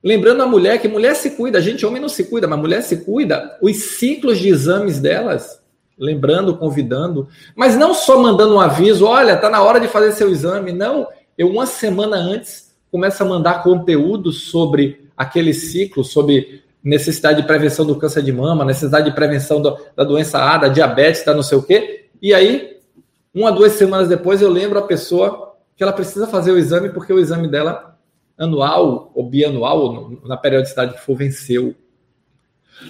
Lembrando 0.00 0.44
a 0.44 0.46
mulher 0.46 0.80
que 0.80 0.86
mulher 0.86 1.16
se 1.16 1.30
cuida, 1.30 1.58
a 1.58 1.60
gente 1.60 1.84
homem 1.84 2.00
não 2.00 2.08
se 2.08 2.22
cuida, 2.22 2.46
mas 2.46 2.56
mulher 2.56 2.82
se 2.82 2.98
cuida. 2.98 3.58
Os 3.60 3.76
ciclos 3.76 4.38
de 4.38 4.48
exames 4.48 5.00
delas, 5.00 5.60
lembrando, 5.98 6.56
convidando, 6.56 7.26
mas 7.56 7.76
não 7.76 7.94
só 7.94 8.22
mandando 8.22 8.54
um 8.54 8.60
aviso, 8.60 9.06
olha, 9.06 9.36
tá 9.36 9.50
na 9.50 9.60
hora 9.60 9.80
de 9.80 9.88
fazer 9.88 10.12
seu 10.12 10.30
exame. 10.30 10.72
Não, 10.72 11.08
eu 11.36 11.48
uma 11.48 11.66
semana 11.66 12.16
antes 12.16 12.63
começo 12.94 13.24
a 13.24 13.26
mandar 13.26 13.64
conteúdo 13.64 14.30
sobre 14.30 15.10
aquele 15.16 15.52
ciclo, 15.52 16.04
sobre 16.04 16.62
necessidade 16.80 17.42
de 17.42 17.46
prevenção 17.48 17.84
do 17.84 17.98
câncer 17.98 18.22
de 18.22 18.32
mama, 18.32 18.64
necessidade 18.64 19.10
de 19.10 19.16
prevenção 19.16 19.60
do, 19.60 19.76
da 19.96 20.04
doença 20.04 20.38
A, 20.38 20.58
da 20.58 20.68
diabetes, 20.68 21.24
da 21.24 21.34
não 21.34 21.42
sei 21.42 21.58
o 21.58 21.62
quê. 21.64 22.06
E 22.22 22.32
aí, 22.32 22.78
uma, 23.34 23.50
duas 23.50 23.72
semanas 23.72 24.08
depois, 24.08 24.40
eu 24.40 24.48
lembro 24.48 24.78
a 24.78 24.86
pessoa 24.86 25.56
que 25.76 25.82
ela 25.82 25.92
precisa 25.92 26.28
fazer 26.28 26.52
o 26.52 26.56
exame 26.56 26.88
porque 26.88 27.12
o 27.12 27.18
exame 27.18 27.48
dela 27.48 27.98
anual 28.38 29.10
ou 29.12 29.28
bianual, 29.28 30.12
na 30.24 30.36
periodicidade 30.36 30.94
que 30.94 31.00
for, 31.00 31.16
venceu. 31.16 31.74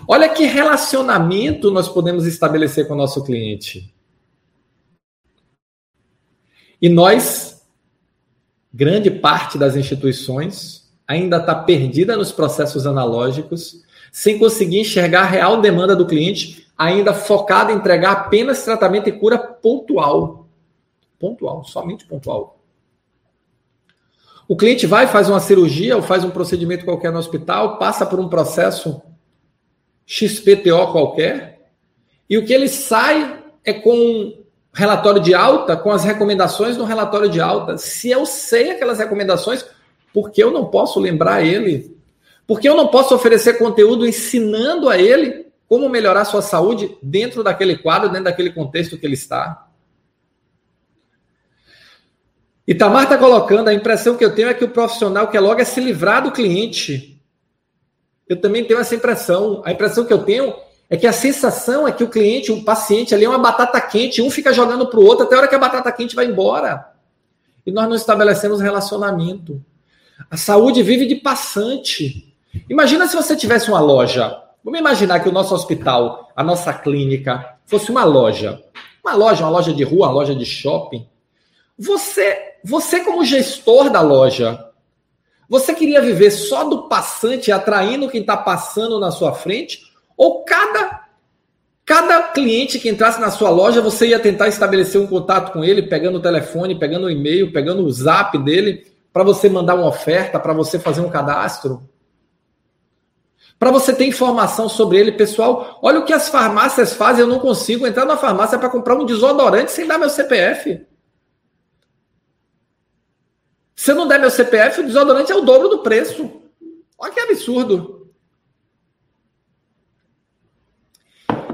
Olha 0.06 0.28
que 0.28 0.44
relacionamento 0.44 1.70
nós 1.70 1.88
podemos 1.88 2.26
estabelecer 2.26 2.86
com 2.86 2.92
o 2.92 2.98
nosso 2.98 3.24
cliente. 3.24 3.90
E 6.78 6.90
nós, 6.90 7.53
grande 8.74 9.08
parte 9.08 9.56
das 9.56 9.76
instituições, 9.76 10.92
ainda 11.06 11.36
está 11.36 11.54
perdida 11.54 12.16
nos 12.16 12.32
processos 12.32 12.88
analógicos, 12.88 13.84
sem 14.10 14.36
conseguir 14.36 14.80
enxergar 14.80 15.20
a 15.20 15.26
real 15.26 15.60
demanda 15.60 15.94
do 15.94 16.06
cliente, 16.06 16.66
ainda 16.76 17.14
focada 17.14 17.70
em 17.70 17.76
entregar 17.76 18.10
apenas 18.10 18.64
tratamento 18.64 19.08
e 19.08 19.12
cura 19.12 19.38
pontual. 19.38 20.48
Pontual, 21.20 21.64
somente 21.64 22.04
pontual. 22.04 22.58
O 24.48 24.56
cliente 24.56 24.86
vai, 24.86 25.06
faz 25.06 25.28
uma 25.28 25.40
cirurgia 25.40 25.96
ou 25.96 26.02
faz 26.02 26.24
um 26.24 26.30
procedimento 26.30 26.84
qualquer 26.84 27.12
no 27.12 27.18
hospital, 27.18 27.78
passa 27.78 28.04
por 28.04 28.18
um 28.18 28.28
processo 28.28 29.00
XPTO 30.04 30.90
qualquer, 30.90 31.70
e 32.28 32.36
o 32.36 32.44
que 32.44 32.52
ele 32.52 32.68
sai 32.68 33.42
é 33.64 33.72
com 33.72 34.43
relatório 34.74 35.20
de 35.20 35.32
alta, 35.34 35.76
com 35.76 35.90
as 35.90 36.04
recomendações 36.04 36.76
no 36.76 36.84
relatório 36.84 37.28
de 37.28 37.40
alta. 37.40 37.78
Se 37.78 38.10
eu 38.10 38.26
sei 38.26 38.72
aquelas 38.72 38.98
recomendações, 38.98 39.64
por 40.12 40.30
que 40.30 40.42
eu 40.42 40.50
não 40.50 40.66
posso 40.66 40.98
lembrar 40.98 41.44
ele? 41.44 41.96
Porque 42.46 42.68
eu 42.68 42.76
não 42.76 42.88
posso 42.88 43.14
oferecer 43.14 43.56
conteúdo 43.56 44.06
ensinando 44.06 44.88
a 44.88 44.98
ele 44.98 45.46
como 45.68 45.88
melhorar 45.88 46.24
sua 46.24 46.42
saúde 46.42 46.96
dentro 47.02 47.42
daquele 47.42 47.78
quadro, 47.78 48.08
dentro 48.08 48.24
daquele 48.24 48.52
contexto 48.52 48.98
que 48.98 49.06
ele 49.06 49.14
está? 49.14 49.68
Itamar 52.66 53.04
está 53.04 53.18
colocando, 53.18 53.68
a 53.68 53.74
impressão 53.74 54.16
que 54.16 54.24
eu 54.24 54.34
tenho 54.34 54.48
é 54.48 54.54
que 54.54 54.64
o 54.64 54.70
profissional 54.70 55.28
quer 55.28 55.40
logo 55.40 55.60
é 55.60 55.64
se 55.64 55.80
livrar 55.80 56.22
do 56.22 56.32
cliente. 56.32 57.20
Eu 58.28 58.40
também 58.40 58.64
tenho 58.64 58.80
essa 58.80 58.94
impressão. 58.94 59.62
A 59.64 59.72
impressão 59.72 60.04
que 60.04 60.12
eu 60.12 60.24
tenho 60.24 60.54
é 60.88 60.96
que 60.96 61.06
a 61.06 61.12
sensação 61.12 61.88
é 61.88 61.92
que 61.92 62.04
o 62.04 62.08
cliente, 62.08 62.52
o 62.52 62.64
paciente 62.64 63.14
ali 63.14 63.24
é 63.24 63.28
uma 63.28 63.38
batata 63.38 63.80
quente, 63.80 64.22
um 64.22 64.30
fica 64.30 64.52
jogando 64.52 64.86
para 64.86 65.00
o 65.00 65.04
outro 65.04 65.24
até 65.24 65.34
a 65.34 65.38
hora 65.38 65.48
que 65.48 65.54
a 65.54 65.58
batata 65.58 65.90
quente 65.92 66.14
vai 66.14 66.26
embora. 66.26 66.92
E 67.66 67.72
nós 67.72 67.88
não 67.88 67.96
estabelecemos 67.96 68.60
relacionamento. 68.60 69.62
A 70.30 70.36
saúde 70.36 70.82
vive 70.82 71.06
de 71.06 71.16
passante. 71.16 72.34
Imagina 72.68 73.06
se 73.06 73.16
você 73.16 73.34
tivesse 73.34 73.68
uma 73.68 73.80
loja. 73.80 74.40
Vamos 74.62 74.78
imaginar 74.78 75.20
que 75.20 75.28
o 75.28 75.32
nosso 75.32 75.54
hospital, 75.54 76.30
a 76.36 76.44
nossa 76.44 76.72
clínica, 76.72 77.56
fosse 77.64 77.90
uma 77.90 78.04
loja. 78.04 78.62
Uma 79.02 79.14
loja, 79.14 79.44
uma 79.44 79.50
loja 79.50 79.72
de 79.72 79.82
rua, 79.82 80.06
uma 80.06 80.12
loja 80.12 80.34
de 80.34 80.44
shopping. 80.44 81.06
Você 81.78 82.54
você, 82.64 83.00
como 83.00 83.22
gestor 83.26 83.90
da 83.90 84.00
loja, 84.00 84.70
você 85.46 85.74
queria 85.74 86.00
viver 86.00 86.30
só 86.30 86.64
do 86.64 86.88
passante, 86.88 87.52
atraindo 87.52 88.08
quem 88.08 88.22
está 88.22 88.38
passando 88.38 88.98
na 88.98 89.10
sua 89.10 89.34
frente? 89.34 89.82
Ou 90.16 90.44
cada, 90.44 91.04
cada 91.84 92.22
cliente 92.28 92.78
que 92.78 92.88
entrasse 92.88 93.20
na 93.20 93.30
sua 93.30 93.50
loja, 93.50 93.80
você 93.80 94.08
ia 94.08 94.18
tentar 94.18 94.48
estabelecer 94.48 95.00
um 95.00 95.06
contato 95.06 95.52
com 95.52 95.64
ele, 95.64 95.82
pegando 95.82 96.18
o 96.18 96.22
telefone, 96.22 96.78
pegando 96.78 97.06
o 97.06 97.10
e-mail, 97.10 97.52
pegando 97.52 97.84
o 97.84 97.92
zap 97.92 98.36
dele, 98.38 98.86
para 99.12 99.22
você 99.22 99.48
mandar 99.48 99.74
uma 99.74 99.86
oferta, 99.86 100.38
para 100.38 100.52
você 100.52 100.78
fazer 100.78 101.00
um 101.00 101.10
cadastro? 101.10 101.88
Para 103.58 103.70
você 103.70 103.92
ter 103.94 104.06
informação 104.06 104.68
sobre 104.68 104.98
ele, 104.98 105.12
pessoal. 105.12 105.78
Olha 105.80 106.00
o 106.00 106.04
que 106.04 106.12
as 106.12 106.28
farmácias 106.28 106.92
fazem. 106.92 107.22
Eu 107.22 107.28
não 107.28 107.38
consigo 107.38 107.86
entrar 107.86 108.04
na 108.04 108.16
farmácia 108.16 108.58
para 108.58 108.68
comprar 108.68 108.96
um 108.96 109.06
desodorante 109.06 109.70
sem 109.70 109.86
dar 109.86 109.98
meu 109.98 110.10
CPF. 110.10 110.84
Se 113.76 113.90
eu 113.90 113.94
não 113.96 114.08
der 114.08 114.18
meu 114.18 114.30
CPF, 114.30 114.80
o 114.80 114.86
desodorante 114.86 115.30
é 115.30 115.34
o 115.36 115.42
dobro 115.42 115.68
do 115.68 115.78
preço. 115.78 116.30
Olha 116.98 117.12
que 117.12 117.20
absurdo. 117.20 118.03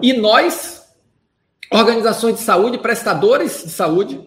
E 0.03 0.13
nós, 0.13 0.89
organizações 1.71 2.37
de 2.37 2.41
saúde, 2.41 2.79
prestadores 2.79 3.65
de 3.65 3.71
saúde, 3.71 4.21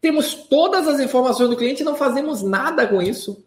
temos 0.00 0.34
todas 0.34 0.88
as 0.88 1.00
informações 1.00 1.48
do 1.48 1.56
cliente 1.56 1.82
e 1.82 1.84
não 1.84 1.94
fazemos 1.94 2.42
nada 2.42 2.86
com 2.86 3.00
isso. 3.00 3.44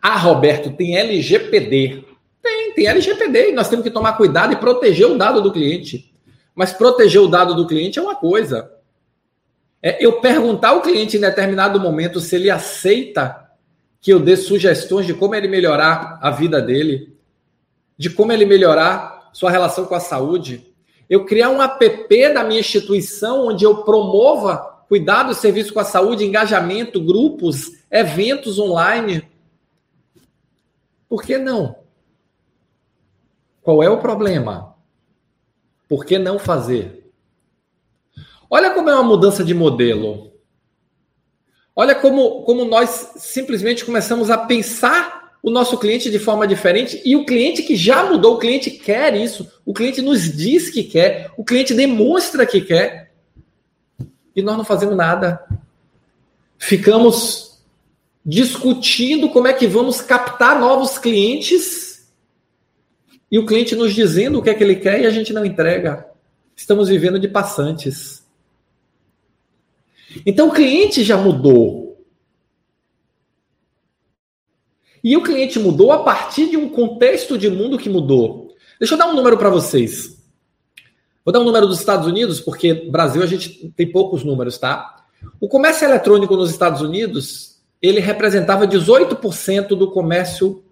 Ah, 0.00 0.16
Roberto, 0.16 0.70
tem 0.72 0.96
LGPD. 0.96 2.04
Tem, 2.42 2.72
tem 2.72 2.86
LGPD 2.86 3.50
e 3.50 3.52
nós 3.52 3.68
temos 3.68 3.84
que 3.84 3.90
tomar 3.90 4.14
cuidado 4.14 4.52
e 4.52 4.56
proteger 4.56 5.06
o 5.06 5.18
dado 5.18 5.42
do 5.42 5.52
cliente. 5.52 6.14
Mas 6.54 6.72
proteger 6.72 7.20
o 7.20 7.28
dado 7.28 7.54
do 7.54 7.66
cliente 7.66 7.98
é 7.98 8.02
uma 8.02 8.14
coisa. 8.14 8.72
É 9.82 10.04
eu 10.04 10.20
perguntar 10.20 10.70
ao 10.70 10.82
cliente 10.82 11.16
em 11.16 11.20
determinado 11.20 11.78
momento 11.78 12.20
se 12.20 12.34
ele 12.34 12.50
aceita 12.50 13.48
que 14.00 14.12
eu 14.12 14.18
dê 14.18 14.36
sugestões 14.36 15.06
de 15.06 15.14
como 15.14 15.34
ele 15.34 15.48
melhorar 15.48 16.18
a 16.22 16.30
vida 16.30 16.60
dele, 16.60 17.14
de 17.96 18.10
como 18.10 18.32
ele 18.32 18.46
melhorar 18.46 19.17
sua 19.32 19.50
relação 19.50 19.84
com 19.86 19.94
a 19.94 20.00
saúde. 20.00 20.74
Eu 21.08 21.24
criar 21.24 21.50
um 21.50 21.62
app 21.62 22.34
da 22.34 22.44
minha 22.44 22.60
instituição 22.60 23.46
onde 23.46 23.64
eu 23.64 23.82
promova 23.82 24.84
cuidado 24.88 25.32
e 25.32 25.34
serviço 25.34 25.72
com 25.72 25.80
a 25.80 25.84
saúde, 25.84 26.24
engajamento, 26.24 27.00
grupos, 27.00 27.72
eventos 27.90 28.58
online. 28.58 29.22
Por 31.08 31.22
que 31.22 31.38
não? 31.38 31.76
Qual 33.62 33.82
é 33.82 33.90
o 33.90 33.98
problema? 33.98 34.74
Por 35.88 36.04
que 36.04 36.18
não 36.18 36.38
fazer? 36.38 37.10
Olha 38.50 38.70
como 38.70 38.88
é 38.88 38.94
uma 38.94 39.02
mudança 39.02 39.44
de 39.44 39.52
modelo. 39.52 40.32
Olha 41.76 41.94
como, 41.94 42.42
como 42.42 42.64
nós 42.64 43.12
simplesmente 43.16 43.84
começamos 43.84 44.30
a 44.30 44.38
pensar 44.38 45.27
o 45.42 45.50
nosso 45.50 45.78
cliente 45.78 46.10
de 46.10 46.18
forma 46.18 46.46
diferente 46.46 47.00
e 47.04 47.16
o 47.16 47.24
cliente 47.24 47.62
que 47.62 47.76
já 47.76 48.04
mudou, 48.04 48.34
o 48.34 48.38
cliente 48.38 48.70
quer 48.70 49.14
isso, 49.14 49.50
o 49.64 49.72
cliente 49.72 50.02
nos 50.02 50.36
diz 50.36 50.68
que 50.68 50.82
quer, 50.82 51.30
o 51.36 51.44
cliente 51.44 51.74
demonstra 51.74 52.44
que 52.44 52.60
quer 52.60 53.12
e 54.34 54.42
nós 54.42 54.56
não 54.56 54.64
fazemos 54.64 54.96
nada. 54.96 55.40
Ficamos 56.58 57.60
discutindo 58.24 59.30
como 59.30 59.46
é 59.46 59.52
que 59.52 59.66
vamos 59.66 60.00
captar 60.00 60.58
novos 60.58 60.98
clientes 60.98 62.08
e 63.30 63.38
o 63.38 63.46
cliente 63.46 63.74
nos 63.74 63.94
dizendo 63.94 64.38
o 64.38 64.42
que 64.42 64.50
é 64.50 64.54
que 64.54 64.62
ele 64.62 64.76
quer 64.76 65.00
e 65.00 65.06
a 65.06 65.10
gente 65.10 65.32
não 65.32 65.44
entrega. 65.44 66.06
Estamos 66.56 66.88
vivendo 66.88 67.18
de 67.18 67.28
passantes. 67.28 68.24
Então 70.26 70.48
o 70.48 70.52
cliente 70.52 71.04
já 71.04 71.16
mudou. 71.16 71.87
E 75.08 75.16
o 75.16 75.22
cliente 75.22 75.58
mudou 75.58 75.90
a 75.90 76.02
partir 76.02 76.50
de 76.50 76.58
um 76.58 76.68
contexto 76.68 77.38
de 77.38 77.48
mundo 77.48 77.78
que 77.78 77.88
mudou. 77.88 78.54
Deixa 78.78 78.92
eu 78.92 78.98
dar 78.98 79.06
um 79.06 79.14
número 79.14 79.38
para 79.38 79.48
vocês. 79.48 80.22
Vou 81.24 81.32
dar 81.32 81.40
um 81.40 81.44
número 81.44 81.66
dos 81.66 81.78
Estados 81.78 82.06
Unidos, 82.06 82.42
porque 82.42 82.74
Brasil 82.74 83.22
a 83.22 83.26
gente 83.26 83.72
tem 83.74 83.90
poucos 83.90 84.22
números, 84.22 84.58
tá? 84.58 85.06
O 85.40 85.48
comércio 85.48 85.86
eletrônico 85.86 86.36
nos 86.36 86.50
Estados 86.50 86.82
Unidos, 86.82 87.58
ele 87.80 88.00
representava 88.00 88.68
18% 88.68 89.68
do 89.68 89.90
comércio 89.90 90.62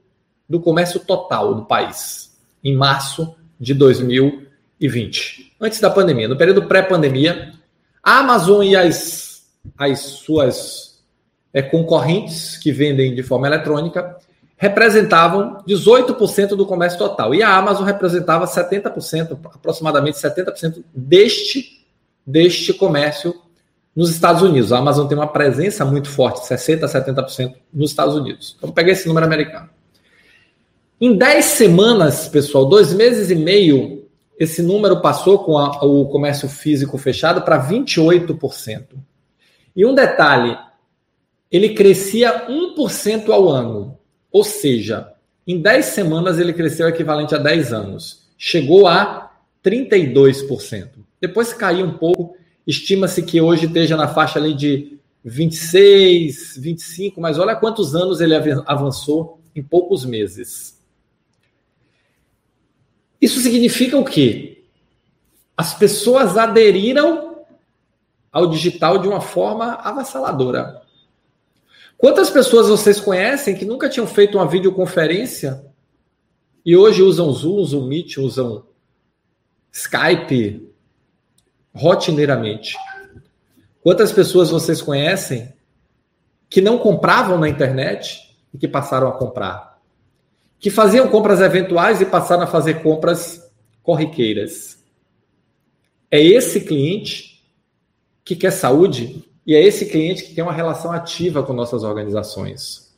do 0.47 0.61
comércio 0.61 1.00
total 1.00 1.55
do 1.55 1.64
país 1.64 2.37
em 2.62 2.76
março 2.76 3.35
de 3.59 3.73
2020, 3.73 5.55
antes 5.59 5.81
da 5.81 5.88
pandemia, 5.88 6.28
no 6.28 6.37
período 6.37 6.66
pré-pandemia, 6.69 7.55
a 8.02 8.19
Amazon 8.19 8.62
e 8.62 8.76
as 8.76 9.47
as 9.78 10.00
suas 10.00 11.02
é, 11.55 11.62
concorrentes 11.62 12.59
que 12.59 12.71
vendem 12.71 13.14
de 13.14 13.23
forma 13.23 13.47
eletrônica 13.47 14.25
representavam 14.57 15.63
18% 15.69 16.49
do 16.51 16.65
comércio 16.65 16.99
total. 16.99 17.35
E 17.35 17.43
a 17.43 17.55
Amazon 17.55 17.85
representava 17.85 18.47
70%, 18.47 19.39
aproximadamente 19.45 20.17
70% 20.17 20.83
deste, 20.95 21.85
deste 22.27 22.73
comércio 22.73 23.35
nos 23.95 24.11
Estados 24.11 24.43
Unidos. 24.43 24.73
A 24.73 24.79
Amazon 24.79 25.07
tem 25.07 25.17
uma 25.17 25.27
presença 25.27 25.85
muito 25.85 26.09
forte, 26.09 26.41
60% 26.41 26.85
a 26.85 26.89
70% 26.89 27.55
nos 27.73 27.91
Estados 27.91 28.15
Unidos. 28.15 28.55
Então, 28.59 28.71
peguei 28.71 28.93
esse 28.93 29.09
número 29.09 29.27
americano. 29.27 29.69
Em 30.99 31.15
10 31.15 31.45
semanas, 31.45 32.27
pessoal, 32.29 32.65
dois 32.65 32.93
meses 32.95 33.31
e 33.31 33.35
meio, 33.35 34.07
esse 34.39 34.63
número 34.63 35.01
passou 35.03 35.41
com 35.41 35.59
a, 35.59 35.85
o 35.85 36.07
comércio 36.09 36.49
físico 36.49 36.97
fechado 36.97 37.43
para 37.43 37.63
28%. 37.63 38.85
E 39.75 39.85
um 39.85 39.95
detalhe, 39.95 40.57
ele 41.51 41.75
crescia 41.75 42.47
1% 42.49 43.29
ao 43.31 43.49
ano. 43.49 43.96
Ou 44.37 44.45
seja, 44.45 45.14
em 45.47 45.62
10 45.62 45.83
semanas 45.87 46.38
ele 46.38 46.52
cresceu 46.52 46.87
equivalente 46.87 47.35
a 47.35 47.38
10 47.38 47.73
anos. 47.73 48.28
Chegou 48.37 48.87
a 48.87 49.33
32%. 49.64 50.90
Depois 51.19 51.55
caiu 51.55 51.87
um 51.87 51.97
pouco, 51.97 52.37
estima-se 52.66 53.23
que 53.23 53.40
hoje 53.40 53.64
esteja 53.64 53.97
na 53.97 54.09
faixa 54.09 54.38
ali 54.38 54.52
de 54.52 54.99
26, 55.25 56.58
25, 56.58 57.19
mas 57.19 57.39
olha 57.39 57.56
quantos 57.56 57.97
anos 57.97 58.21
ele 58.21 58.34
avançou 58.67 59.41
em 59.54 59.63
poucos 59.63 60.04
meses. 60.04 60.82
Isso 63.19 63.41
significa 63.41 63.97
o 63.97 64.04
quê? 64.04 64.65
As 65.56 65.73
pessoas 65.73 66.37
aderiram 66.37 67.47
ao 68.30 68.49
digital 68.49 68.99
de 68.99 69.08
uma 69.08 69.23
forma 69.23 69.76
avassaladora. 69.76 70.86
Quantas 71.99 72.28
pessoas 72.28 72.69
vocês 72.69 73.00
conhecem 73.00 73.56
que 73.56 73.65
nunca 73.65 73.89
tinham 73.89 74.06
feito 74.06 74.37
uma 74.37 74.47
videoconferência 74.47 75.65
e 76.65 76.76
hoje 76.76 77.02
usam 77.02 77.32
Zoom, 77.32 77.65
Zoom 77.65 77.87
Meet, 77.87 78.19
usam 78.19 78.67
Skype 79.73 80.71
rotineiramente? 81.75 82.76
Quantas 83.82 84.13
pessoas 84.13 84.50
vocês 84.50 84.82
conhecem 84.82 85.54
que 86.50 86.61
não 86.61 86.76
compravam 86.76 87.39
na 87.39 87.49
internet 87.49 88.37
e 88.52 88.59
que 88.59 88.69
passaram 88.69 89.09
a 89.09 89.13
comprar? 89.13 89.80
Que 90.59 90.71
faziam 90.71 91.09
compras 91.09 91.41
eventuais 91.41 92.00
e 92.00 92.06
passaram 92.06 92.43
a 92.43 92.47
fazer 92.47 92.82
compras 92.82 93.50
corriqueiras? 93.82 94.85
É 96.11 96.21
esse 96.21 96.61
cliente 96.61 97.43
que 98.23 98.37
quer 98.37 98.50
saúde 98.50 99.25
e 99.47 99.54
é 99.54 99.63
esse 99.63 99.87
cliente 99.87 100.25
que 100.25 100.35
tem 100.35 100.43
uma 100.43 100.52
relação 100.52 100.91
ativa 100.91 101.43
com 101.43 101.52
nossas 101.52 101.85
organizações. 101.85 102.93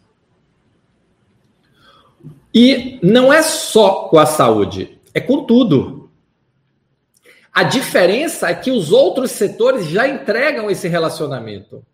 E 2.54 2.98
não 3.02 3.32
é 3.32 3.42
só 3.42 4.08
com 4.08 4.18
a 4.18 4.24
saúde, 4.24 4.98
é 5.12 5.20
com 5.20 5.44
tudo. 5.44 6.10
A 7.52 7.62
diferença 7.64 8.48
é 8.48 8.54
que 8.54 8.70
os 8.70 8.92
outros 8.92 9.32
setores 9.32 9.86
já 9.86 10.08
entregam 10.08 10.70
esse 10.70 10.88
relacionamento. 10.88 11.84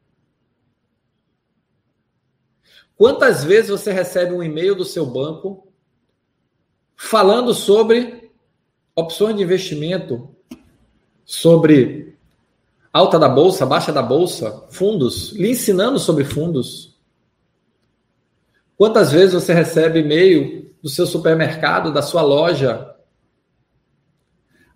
Quantas 2.97 3.43
vezes 3.43 3.71
você 3.71 3.93
recebe 3.93 4.33
um 4.33 4.43
e-mail 4.43 4.77
do 4.77 4.85
seu 4.85 5.05
banco 5.05 5.67
falando 6.95 7.53
sobre 7.53 8.31
opções 8.95 9.37
de 9.37 9.43
investimento, 9.43 10.35
sobre 11.25 12.14
alta 12.95 13.19
da 13.19 13.29
bolsa, 13.29 13.67
baixa 13.67 13.93
da 13.93 14.01
bolsa, 14.01 14.67
fundos, 14.71 15.33
lhe 15.33 15.51
ensinando 15.51 15.99
sobre 15.99 16.23
fundos. 16.23 16.95
Quantas 18.77 19.11
vezes 19.11 19.35
você 19.35 19.53
recebe 19.53 19.99
e-mail 19.99 20.73
do 20.81 20.89
seu 20.89 21.05
supermercado, 21.05 21.93
da 21.93 22.03
sua 22.03 22.23
loja? 22.23 22.95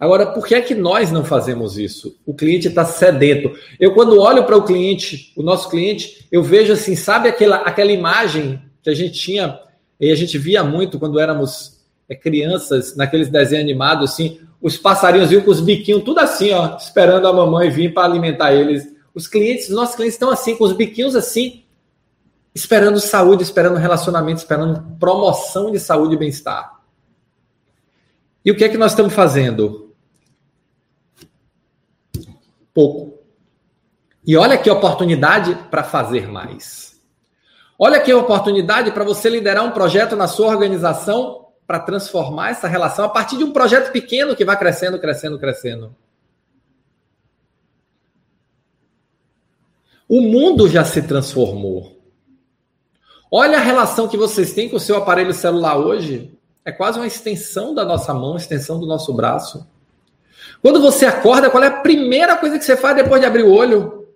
Agora, 0.01 0.27
por 0.27 0.45
que 0.49 0.57
é 0.57 0.61
que 0.61 0.75
nós 0.75 1.13
não 1.13 1.25
fazemos 1.25 1.79
isso? 1.79 2.19
O 2.27 2.35
cliente 2.35 2.67
está 2.67 2.85
sedento. 2.85 3.53
Eu, 3.79 3.95
quando 3.95 4.21
olho 4.21 4.45
para 4.45 4.57
o 4.57 4.65
cliente, 4.65 5.33
o 5.37 5.43
nosso 5.43 5.71
cliente, 5.71 6.27
eu 6.31 6.43
vejo 6.43 6.73
assim, 6.73 6.97
sabe 6.97 7.29
aquela, 7.29 7.59
aquela 7.59 7.93
imagem 7.93 8.61
que 8.83 8.91
a 8.91 8.95
gente 8.95 9.13
tinha, 9.13 9.61
e 10.01 10.11
a 10.11 10.17
gente 10.17 10.37
via 10.39 10.65
muito 10.65 10.99
quando 10.99 11.21
éramos 11.21 11.85
é, 12.09 12.17
crianças, 12.17 12.97
naqueles 12.97 13.29
desenhos 13.29 13.65
animados, 13.65 14.11
assim, 14.11 14.41
os 14.61 14.77
passarinhos 14.77 15.31
vinham 15.31 15.43
com 15.43 15.51
os 15.51 15.61
biquinhos 15.61 16.03
tudo 16.03 16.19
assim, 16.19 16.53
ó, 16.53 16.77
esperando 16.77 17.29
a 17.29 17.33
mamãe 17.33 17.71
vir 17.71 17.95
para 17.95 18.05
alimentar 18.05 18.53
eles. 18.53 18.87
Os 19.15 19.27
clientes, 19.27 19.69
os 19.69 19.75
nossos 19.75 19.95
clientes 19.95 20.15
estão 20.15 20.31
assim, 20.31 20.57
com 20.57 20.65
os 20.65 20.73
biquinhos 20.73 21.15
assim, 21.15 21.65
esperando 22.55 23.01
saúde, 23.01 23.43
esperando 23.43 23.77
relacionamento, 23.77 24.39
esperando 24.39 24.97
promoção 24.99 25.71
de 25.71 25.79
saúde 25.79 26.15
e 26.15 26.19
bem-estar. 26.19 26.81
E 28.45 28.51
o 28.51 28.57
que 28.57 28.65
é 28.65 28.69
que 28.69 28.79
nós 28.79 28.93
estamos 28.93 29.15
fazendo? 29.15 29.95
Pouco. 32.75 33.19
E 34.27 34.37
olha 34.37 34.59
que 34.59 34.71
oportunidade 34.71 35.55
para 35.71 35.85
fazer 35.85 36.29
mais. 36.29 37.01
Olha 37.79 38.01
que 38.01 38.13
oportunidade 38.13 38.91
para 38.91 39.05
você 39.05 39.31
liderar 39.31 39.65
um 39.65 39.71
projeto 39.71 40.17
na 40.17 40.27
sua 40.27 40.49
organização 40.49 41.48
para 41.69 41.79
transformar 41.79 42.49
essa 42.49 42.67
relação 42.67 43.05
a 43.05 43.11
partir 43.11 43.37
de 43.37 43.45
um 43.45 43.53
projeto 43.53 43.93
pequeno 43.93 44.35
que 44.35 44.43
vai 44.43 44.59
crescendo, 44.59 44.99
crescendo, 44.99 45.39
crescendo. 45.39 45.95
O 50.09 50.23
mundo 50.23 50.67
já 50.67 50.83
se 50.83 51.03
transformou. 51.03 52.01
Olha 53.31 53.59
a 53.59 53.61
relação 53.61 54.09
que 54.09 54.17
vocês 54.17 54.55
têm 54.55 54.71
com 54.71 54.77
o 54.77 54.81
seu 54.81 54.97
aparelho 54.97 55.35
celular 55.35 55.77
hoje. 55.77 56.35
É 56.65 56.73
quase 56.73 56.99
uma 56.99 57.07
extensão 57.07 57.75
da 57.75 57.85
nossa 57.85 58.15
mão, 58.15 58.35
extensão 58.39 58.81
do 58.81 58.87
nosso 58.87 59.13
braço. 59.13 59.69
Quando 60.63 60.81
você 60.81 61.05
acorda, 61.05 61.51
qual 61.51 61.63
é 61.63 61.67
a 61.67 61.83
primeira 61.83 62.35
coisa 62.39 62.59
que 62.59 62.65
você 62.65 62.79
faz 62.79 62.97
depois 62.97 63.21
de 63.21 63.27
abrir 63.27 63.43
o 63.43 63.53
olho? 63.53 64.09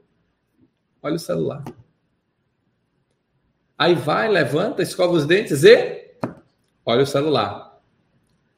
Olha 1.02 1.16
o 1.16 1.18
celular. 1.18 1.62
Aí 3.78 3.94
vai, 3.94 4.26
levanta, 4.26 4.80
escova 4.80 5.12
os 5.12 5.26
dentes 5.26 5.64
e 5.64 6.01
olha 6.84 7.02
o 7.02 7.06
celular. 7.06 7.78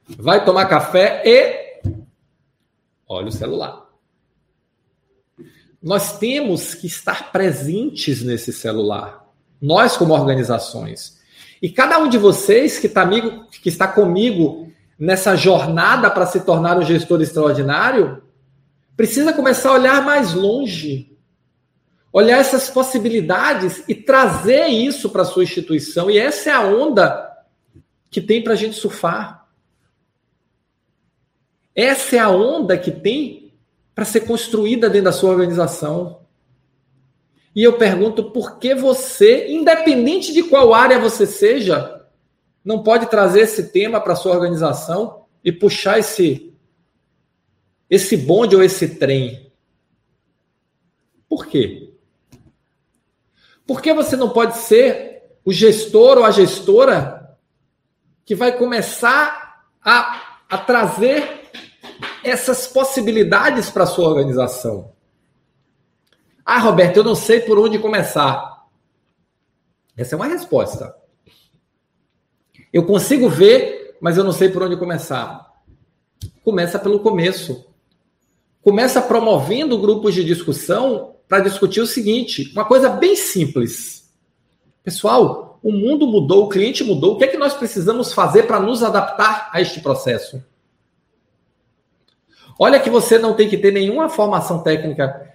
Vai 0.09 0.45
tomar 0.45 0.67
café 0.67 1.23
e 1.25 1.91
olha 3.09 3.29
o 3.29 3.33
celular. 3.33 3.85
Nós 5.83 6.19
temos 6.19 6.75
que 6.75 6.87
estar 6.87 7.31
presentes 7.31 8.23
nesse 8.23 8.53
celular. 8.53 9.27
Nós, 9.61 9.97
como 9.97 10.15
organizações. 10.15 11.19
E 11.61 11.69
cada 11.71 11.99
um 11.99 12.09
de 12.09 12.19
vocês 12.19 12.79
que, 12.79 12.89
tá 12.89 13.03
amigo, 13.03 13.47
que 13.51 13.69
está 13.69 13.87
comigo 13.87 14.71
nessa 14.99 15.37
jornada 15.37 16.11
para 16.11 16.27
se 16.27 16.41
tornar 16.41 16.79
um 16.79 16.83
gestor 16.83 17.21
extraordinário, 17.21 18.23
precisa 18.97 19.33
começar 19.33 19.71
a 19.71 19.75
olhar 19.75 20.05
mais 20.05 20.35
longe, 20.35 21.17
olhar 22.13 22.39
essas 22.39 22.71
possibilidades 22.71 23.83
e 23.89 23.95
trazer 23.95 24.67
isso 24.67 25.11
para 25.11 25.23
a 25.23 25.27
sua 25.27 25.43
instituição. 25.43 26.11
E 26.11 26.19
essa 26.19 26.51
é 26.51 26.53
a 26.53 26.61
onda 26.61 27.34
que 28.15 28.21
tem 28.21 28.45
para 28.45 28.53
a 28.53 28.57
gente 28.57 28.77
surfar. 28.77 29.49
Essa 31.75 32.15
é 32.15 32.19
a 32.21 32.31
onda 32.31 32.79
que 32.79 32.93
tem 32.93 33.53
para 33.93 34.05
ser 34.05 34.21
construída 34.21 34.89
dentro 34.89 35.07
da 35.07 35.13
sua 35.13 35.31
organização. 35.31 36.21
E 37.57 37.65
eu 37.65 37.73
pergunto 37.73 38.31
por 38.31 38.61
que 38.61 38.73
você, 38.73 39.49
independente 39.49 40.33
de 40.33 40.45
qual 40.45 40.73
área 40.73 40.97
você 40.97 41.27
seja, 41.27 42.07
não 42.65 42.85
pode 42.85 43.07
trazer 43.07 43.41
esse 43.41 43.73
tema 43.73 44.01
para 44.01 44.15
sua 44.15 44.31
organização 44.31 45.25
e 45.43 45.51
puxar 45.51 45.99
esse 45.99 46.55
esse 47.91 48.17
bonde 48.17 48.55
ou 48.55 48.63
esse 48.63 48.95
trem. 48.95 49.53
Por 51.29 51.47
quê? 51.47 51.93
Por 53.67 53.83
que 53.83 53.93
você 53.93 54.15
não 54.15 54.31
pode 54.31 54.59
ser 54.59 55.33
o 55.45 55.53
gestor 55.53 56.19
ou 56.19 56.25
a 56.25 56.31
gestora 56.31 57.14
que 58.25 58.35
vai 58.35 58.57
começar 58.57 59.67
a, 59.83 60.39
a 60.49 60.59
trazer 60.59 61.51
essas 62.23 62.67
possibilidades 62.67 63.71
para 63.71 63.85
a 63.85 63.87
sua 63.87 64.09
organização? 64.09 64.93
Ah, 66.45 66.59
Roberto, 66.59 66.99
eu 66.99 67.05
não 67.05 67.15
sei 67.15 67.41
por 67.41 67.59
onde 67.59 67.79
começar. 67.79 68.67
Essa 69.97 70.15
é 70.15 70.17
uma 70.17 70.27
resposta. 70.27 70.95
Eu 72.73 72.85
consigo 72.85 73.29
ver, 73.29 73.97
mas 74.01 74.17
eu 74.17 74.25
não 74.25 74.33
sei 74.33 74.49
por 74.49 74.63
onde 74.63 74.77
começar. 74.77 75.53
Começa 76.43 76.79
pelo 76.79 77.01
começo. 77.01 77.67
Começa 78.63 79.01
promovendo 79.01 79.79
grupos 79.79 80.15
de 80.15 80.25
discussão 80.25 81.17
para 81.29 81.41
discutir 81.41 81.81
o 81.81 81.87
seguinte: 81.87 82.51
uma 82.53 82.65
coisa 82.65 82.89
bem 82.91 83.15
simples. 83.15 84.13
Pessoal, 84.83 85.54
o 85.65 85.73
mundo 85.73 86.07
mudou, 86.07 86.45
o 86.45 86.49
cliente 86.51 86.85
mudou. 86.85 87.15
O 87.15 87.17
que 87.17 87.25
é 87.25 87.27
que 87.27 87.39
nós 87.39 87.55
precisamos 87.55 88.13
fazer 88.13 88.43
para 88.43 88.61
nos 88.61 88.83
adaptar 88.83 89.49
a 89.51 89.63
este 89.63 89.81
processo? 89.81 90.45
Olha 92.59 92.79
que 92.79 92.91
você 92.91 93.19
não 93.19 93.33
tem 93.33 93.49
que 93.49 93.57
ter 93.57 93.73
nenhuma 93.73 94.11
formação 94.11 94.63
técnica 94.63 95.27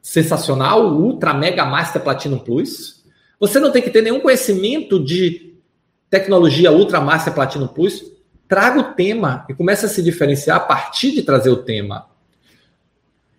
sensacional, 0.00 0.86
Ultra 0.92 1.34
Mega 1.34 1.64
Master 1.64 2.00
Platinum 2.00 2.38
Plus. 2.38 3.04
Você 3.40 3.58
não 3.58 3.72
tem 3.72 3.82
que 3.82 3.90
ter 3.90 4.00
nenhum 4.00 4.20
conhecimento 4.20 5.02
de 5.02 5.56
tecnologia 6.08 6.70
Ultra 6.70 7.00
Master 7.00 7.34
Platinum 7.34 7.66
Plus. 7.66 8.04
Traga 8.46 8.78
o 8.78 8.94
tema 8.94 9.44
e 9.48 9.54
comece 9.54 9.86
a 9.86 9.88
se 9.88 10.04
diferenciar 10.04 10.58
a 10.58 10.60
partir 10.60 11.10
de 11.10 11.22
trazer 11.22 11.50
o 11.50 11.64
tema. 11.64 12.06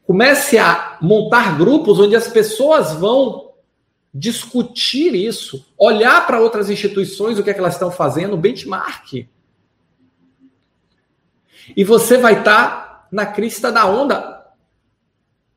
Comece 0.06 0.58
a 0.58 0.98
montar 1.02 1.58
grupos 1.58 1.98
onde 1.98 2.14
as 2.14 2.28
pessoas 2.28 2.92
vão 2.92 3.45
discutir 4.18 5.14
isso, 5.14 5.66
olhar 5.78 6.26
para 6.26 6.40
outras 6.40 6.70
instituições, 6.70 7.38
o 7.38 7.44
que 7.44 7.50
é 7.50 7.54
que 7.54 7.60
elas 7.60 7.74
estão 7.74 7.92
fazendo, 7.92 8.38
benchmark. 8.38 9.28
E 11.76 11.84
você 11.84 12.18
vai 12.18 12.40
estar 12.40 12.70
tá 12.70 13.08
na 13.12 13.26
crista 13.26 13.70
da 13.74 13.86
onda, 13.86 14.46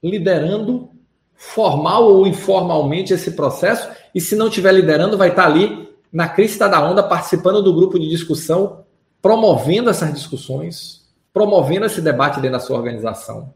liderando 0.02 0.90
formal 1.36 2.04
ou 2.12 2.26
informalmente 2.26 3.12
esse 3.12 3.30
processo, 3.30 3.88
e 4.12 4.20
se 4.20 4.34
não 4.34 4.48
estiver 4.48 4.72
liderando, 4.72 5.16
vai 5.16 5.28
estar 5.28 5.46
ali 5.46 5.88
na 6.12 6.28
crista 6.28 6.68
da 6.68 6.82
onda, 6.82 7.00
participando 7.00 7.62
do 7.62 7.72
grupo 7.72 7.96
de 7.96 8.08
discussão, 8.08 8.84
promovendo 9.22 9.88
essas 9.88 10.12
discussões, 10.12 11.08
promovendo 11.32 11.86
esse 11.86 12.00
debate 12.00 12.40
dentro 12.40 12.58
da 12.58 12.60
sua 12.60 12.76
organização. 12.76 13.54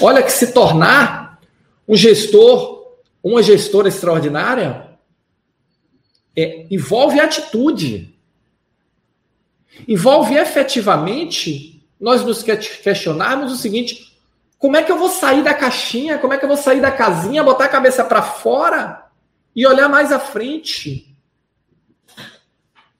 Olha 0.00 0.22
que 0.22 0.32
se 0.32 0.52
tornar 0.52 1.38
um 1.86 1.94
gestor, 1.94 2.77
uma 3.22 3.42
gestora 3.42 3.88
extraordinária, 3.88 4.88
é, 6.36 6.66
envolve 6.70 7.18
atitude. 7.18 8.14
Envolve 9.86 10.34
efetivamente 10.34 11.86
nós 12.00 12.24
nos 12.24 12.42
questionarmos 12.42 13.52
o 13.52 13.56
seguinte: 13.56 14.16
como 14.58 14.76
é 14.76 14.82
que 14.82 14.90
eu 14.90 14.98
vou 14.98 15.08
sair 15.08 15.42
da 15.42 15.54
caixinha? 15.54 16.18
Como 16.18 16.32
é 16.32 16.38
que 16.38 16.44
eu 16.44 16.48
vou 16.48 16.56
sair 16.56 16.80
da 16.80 16.90
casinha, 16.90 17.44
botar 17.44 17.64
a 17.64 17.68
cabeça 17.68 18.04
para 18.04 18.22
fora 18.22 19.06
e 19.54 19.66
olhar 19.66 19.88
mais 19.88 20.12
à 20.12 20.18
frente? 20.18 21.16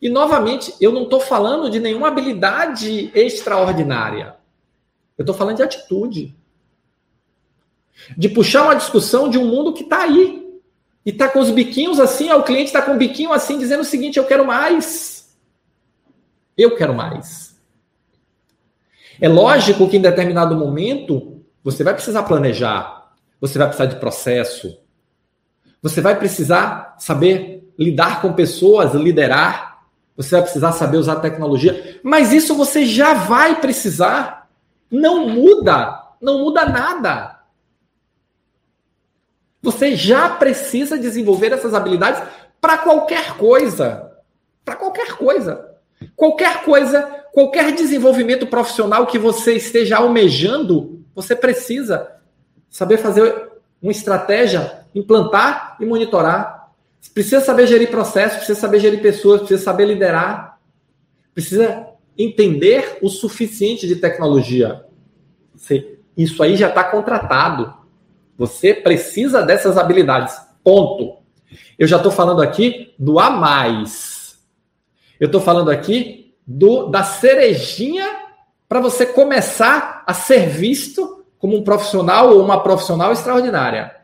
E 0.01 0.09
novamente, 0.09 0.73
eu 0.81 0.93
não 0.93 1.03
estou 1.03 1.19
falando 1.19 1.69
de 1.69 1.81
nenhuma 1.81 2.09
habilidade 2.09 3.11
extraordinária. 3.13 4.37
Eu 5.17 5.23
estou 5.23 5.35
falando 5.35 5.57
de 5.57 5.63
atitude. 5.65 6.38
De 8.17 8.29
puxar 8.29 8.65
uma 8.65 8.75
discussão 8.75 9.29
de 9.29 9.39
um 9.39 9.47
mundo 9.47 9.73
que 9.73 9.83
está 9.83 10.03
aí. 10.03 10.47
E 11.05 11.11
está 11.11 11.29
com 11.29 11.41
os 11.41 11.51
biquinhos 11.51 11.99
assim, 11.99 12.31
ó, 12.31 12.39
o 12.39 12.43
cliente 12.43 12.67
está 12.67 12.83
com 12.83 12.93
o 12.93 12.99
biquinho 12.99 13.33
assim, 13.33 13.59
dizendo 13.59 13.81
o 13.81 13.85
seguinte: 13.85 14.19
eu 14.19 14.27
quero 14.27 14.47
mais. 14.47 15.37
Eu 16.57 16.77
quero 16.77 16.95
mais. 16.95 17.57
É 19.21 19.29
lógico 19.29 19.89
que 19.89 19.97
em 19.97 20.03
determinado 20.03 20.57
momento 20.57 21.43
você 21.63 21.83
vai 21.83 21.95
precisar 21.95 22.23
planejar, 22.25 23.13
você 23.41 23.59
vai 23.59 23.69
precisar 23.69 23.87
de 23.87 23.97
processo, 23.97 24.79
você 25.83 26.01
vai 26.01 26.17
precisar 26.19 26.97
saber 26.99 27.73
lidar 27.79 28.21
com 28.21 28.33
pessoas, 28.33 28.95
liderar, 28.95 29.83
você 30.17 30.35
vai 30.35 30.43
precisar 30.43 30.73
saber 30.73 30.99
usar 30.99 31.17
tecnologia, 31.17 32.01
mas 32.03 32.33
isso 32.33 32.55
você 32.55 32.85
já 32.85 33.15
vai 33.15 33.61
precisar. 33.61 34.49
Não 34.91 35.29
muda, 35.29 36.03
não 36.21 36.41
muda 36.41 36.67
nada. 36.67 37.38
Você 39.63 39.97
já 39.97 40.29
precisa 40.29 40.99
desenvolver 40.99 41.53
essas 41.53 41.75
habilidades 41.75 42.23
para 42.61 42.79
qualquer 42.79 43.37
coisa. 43.37 44.13
Para 44.65 44.77
qualquer 44.77 45.17
coisa. 45.17 45.69
Qualquer 46.15 46.63
coisa, 46.63 47.03
qualquer 47.33 47.73
desenvolvimento 47.73 48.47
profissional 48.47 49.07
que 49.07 49.19
você 49.19 49.55
esteja 49.55 49.97
almejando, 49.97 51.05
você 51.15 51.35
precisa 51.35 52.09
saber 52.71 52.99
fazer 52.99 53.51
uma 53.83 53.93
estratégia, 53.93 54.85
implantar 54.95 55.77
e 55.81 55.87
monitorar. 55.87 56.71
Precisa 57.15 57.41
saber 57.41 57.67
gerir 57.67 57.91
processos, 57.91 58.39
precisa 58.39 58.59
saber 58.59 58.81
gerir 58.81 59.01
pessoas, 59.01 59.41
precisa 59.41 59.63
saber 59.63 59.87
liderar, 59.87 60.59
precisa 61.35 61.87
entender 62.17 62.99
o 63.01 63.09
suficiente 63.09 63.87
de 63.87 63.97
tecnologia. 63.97 64.85
Isso 66.17 66.43
aí 66.43 66.57
já 66.57 66.69
está 66.69 66.85
contratado. 66.85 67.73
Você 68.39 68.73
precisa 68.73 69.43
dessas 69.43 69.77
habilidades. 69.77 70.41
Ponto. 70.63 71.19
Eu 71.77 71.89
já 71.89 71.97
estou 71.97 72.13
falando 72.13 72.41
aqui 72.41 72.95
do 72.97 73.19
a 73.19 73.29
mais. 73.29 74.39
Eu 75.19 75.27
estou 75.27 75.41
falando 75.41 75.71
aqui 75.71 76.37
do 76.47 76.87
da 76.87 77.03
cerejinha 77.03 78.07
para 78.69 78.81
você 78.81 79.05
começar 79.05 80.05
a 80.07 80.15
ser 80.15 80.49
visto 80.49 81.27
como 81.39 81.57
um 81.57 81.65
profissional 81.65 82.31
ou 82.31 82.43
uma 82.43 82.63
profissional 82.63 83.13
extraordinária. 83.13 83.97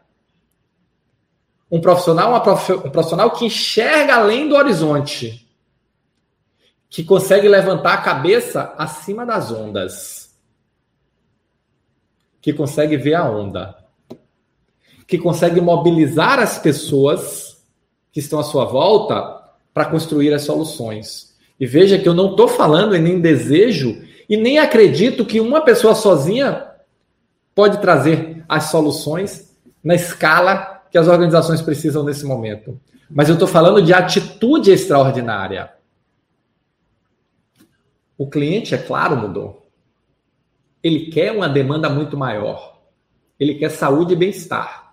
Um 1.70 1.80
profissional, 1.80 2.40
prof... 2.42 2.72
um 2.72 2.90
profissional 2.90 3.30
que 3.30 3.46
enxerga 3.46 4.16
além 4.16 4.48
do 4.48 4.56
horizonte, 4.56 5.48
que 6.88 7.04
consegue 7.04 7.48
levantar 7.48 7.94
a 7.94 8.02
cabeça 8.02 8.74
acima 8.78 9.26
das 9.26 9.50
ondas, 9.50 10.36
que 12.40 12.52
consegue 12.52 12.96
ver 12.96 13.14
a 13.14 13.28
onda, 13.28 13.83
que 15.06 15.18
consegue 15.18 15.60
mobilizar 15.60 16.38
as 16.38 16.58
pessoas 16.58 17.62
que 18.12 18.20
estão 18.20 18.38
à 18.38 18.42
sua 18.42 18.64
volta 18.64 19.42
para 19.72 19.86
construir 19.86 20.32
as 20.32 20.42
soluções. 20.42 21.34
E 21.58 21.66
veja 21.66 21.98
que 21.98 22.08
eu 22.08 22.14
não 22.14 22.30
estou 22.30 22.48
falando 22.48 22.94
e 22.94 23.00
nem 23.00 23.20
desejo 23.20 24.02
e 24.28 24.36
nem 24.36 24.58
acredito 24.58 25.24
que 25.24 25.40
uma 25.40 25.60
pessoa 25.60 25.94
sozinha 25.94 26.66
pode 27.54 27.80
trazer 27.80 28.44
as 28.48 28.64
soluções 28.64 29.54
na 29.82 29.94
escala 29.94 30.82
que 30.90 30.98
as 30.98 31.08
organizações 31.08 31.60
precisam 31.60 32.04
nesse 32.04 32.24
momento. 32.24 32.80
Mas 33.10 33.28
eu 33.28 33.34
estou 33.34 33.48
falando 33.48 33.82
de 33.82 33.92
atitude 33.92 34.70
extraordinária. 34.70 35.72
O 38.16 38.28
cliente, 38.28 38.74
é 38.74 38.78
claro, 38.78 39.16
mudou. 39.16 39.68
Ele 40.82 41.10
quer 41.10 41.32
uma 41.32 41.48
demanda 41.48 41.88
muito 41.88 42.16
maior. 42.16 42.80
Ele 43.38 43.54
quer 43.54 43.70
saúde 43.70 44.12
e 44.12 44.16
bem-estar. 44.16 44.83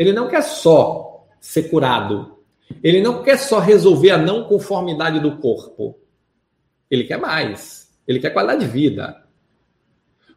Ele 0.00 0.14
não 0.14 0.28
quer 0.28 0.40
só 0.42 1.26
ser 1.38 1.64
curado. 1.64 2.38
Ele 2.82 3.02
não 3.02 3.22
quer 3.22 3.38
só 3.38 3.58
resolver 3.58 4.10
a 4.12 4.16
não 4.16 4.44
conformidade 4.44 5.20
do 5.20 5.36
corpo. 5.36 5.98
Ele 6.90 7.04
quer 7.04 7.18
mais. 7.18 7.92
Ele 8.08 8.18
quer 8.18 8.30
qualidade 8.30 8.64
de 8.64 8.72
vida. 8.72 9.22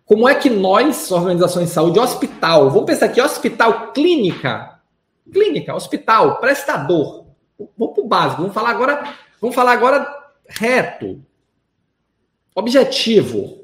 Como 0.03 0.27
é 0.27 0.35
que 0.35 0.49
nós, 0.49 1.09
organizações 1.09 1.69
de 1.69 1.73
saúde, 1.73 1.97
hospital, 1.97 2.69
vamos 2.71 2.85
pensar 2.85 3.05
aqui, 3.05 3.21
hospital, 3.21 3.93
clínica, 3.93 4.81
clínica, 5.31 5.73
hospital, 5.73 6.41
prestador. 6.41 7.27
Vamos 7.77 7.93
para 7.95 8.03
o 8.03 8.07
básico, 8.07 8.41
vamos 8.41 8.53
falar 8.53 8.71
agora, 8.71 9.15
vamos 9.39 9.55
falar 9.55 9.71
agora 9.71 10.05
reto, 10.45 11.23
objetivo. 12.53 13.63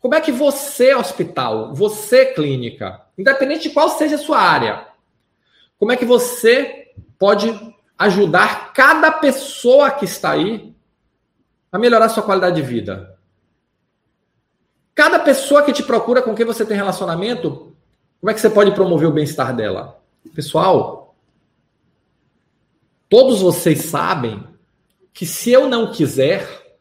Como 0.00 0.16
é 0.16 0.20
que 0.20 0.32
você, 0.32 0.96
hospital, 0.96 1.72
você, 1.76 2.26
clínica, 2.26 3.06
independente 3.16 3.68
de 3.68 3.70
qual 3.70 3.88
seja 3.88 4.16
a 4.16 4.18
sua 4.18 4.40
área, 4.40 4.87
como 5.78 5.92
é 5.92 5.96
que 5.96 6.04
você 6.04 6.92
pode 7.18 7.48
ajudar 7.96 8.72
cada 8.72 9.10
pessoa 9.12 9.90
que 9.90 10.04
está 10.04 10.32
aí 10.32 10.74
a 11.70 11.78
melhorar 11.78 12.08
sua 12.08 12.22
qualidade 12.22 12.56
de 12.56 12.66
vida? 12.66 13.18
Cada 14.94 15.20
pessoa 15.20 15.62
que 15.62 15.72
te 15.72 15.82
procura 15.82 16.20
com 16.20 16.34
quem 16.34 16.44
você 16.44 16.66
tem 16.66 16.76
relacionamento, 16.76 17.76
como 18.20 18.30
é 18.30 18.34
que 18.34 18.40
você 18.40 18.50
pode 18.50 18.72
promover 18.72 19.08
o 19.08 19.12
bem-estar 19.12 19.54
dela? 19.54 20.02
Pessoal, 20.34 21.14
todos 23.08 23.40
vocês 23.40 23.84
sabem 23.84 24.44
que 25.12 25.24
se 25.24 25.52
eu 25.52 25.68
não 25.68 25.92
quiser, 25.92 26.78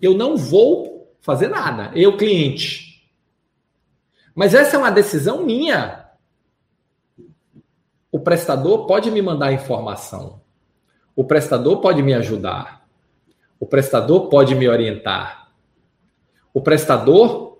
eu 0.00 0.14
não 0.14 0.36
vou 0.36 1.10
fazer 1.22 1.48
nada, 1.48 1.90
eu 1.94 2.18
cliente. 2.18 3.10
Mas 4.34 4.52
essa 4.52 4.76
é 4.76 4.78
uma 4.78 4.90
decisão 4.90 5.42
minha. 5.44 6.03
O 8.14 8.20
prestador 8.20 8.86
pode 8.86 9.10
me 9.10 9.20
mandar 9.20 9.52
informação. 9.52 10.40
O 11.16 11.24
prestador 11.24 11.80
pode 11.80 12.00
me 12.00 12.14
ajudar. 12.14 12.86
O 13.58 13.66
prestador 13.66 14.28
pode 14.28 14.54
me 14.54 14.68
orientar. 14.68 15.50
O 16.52 16.60
prestador 16.60 17.58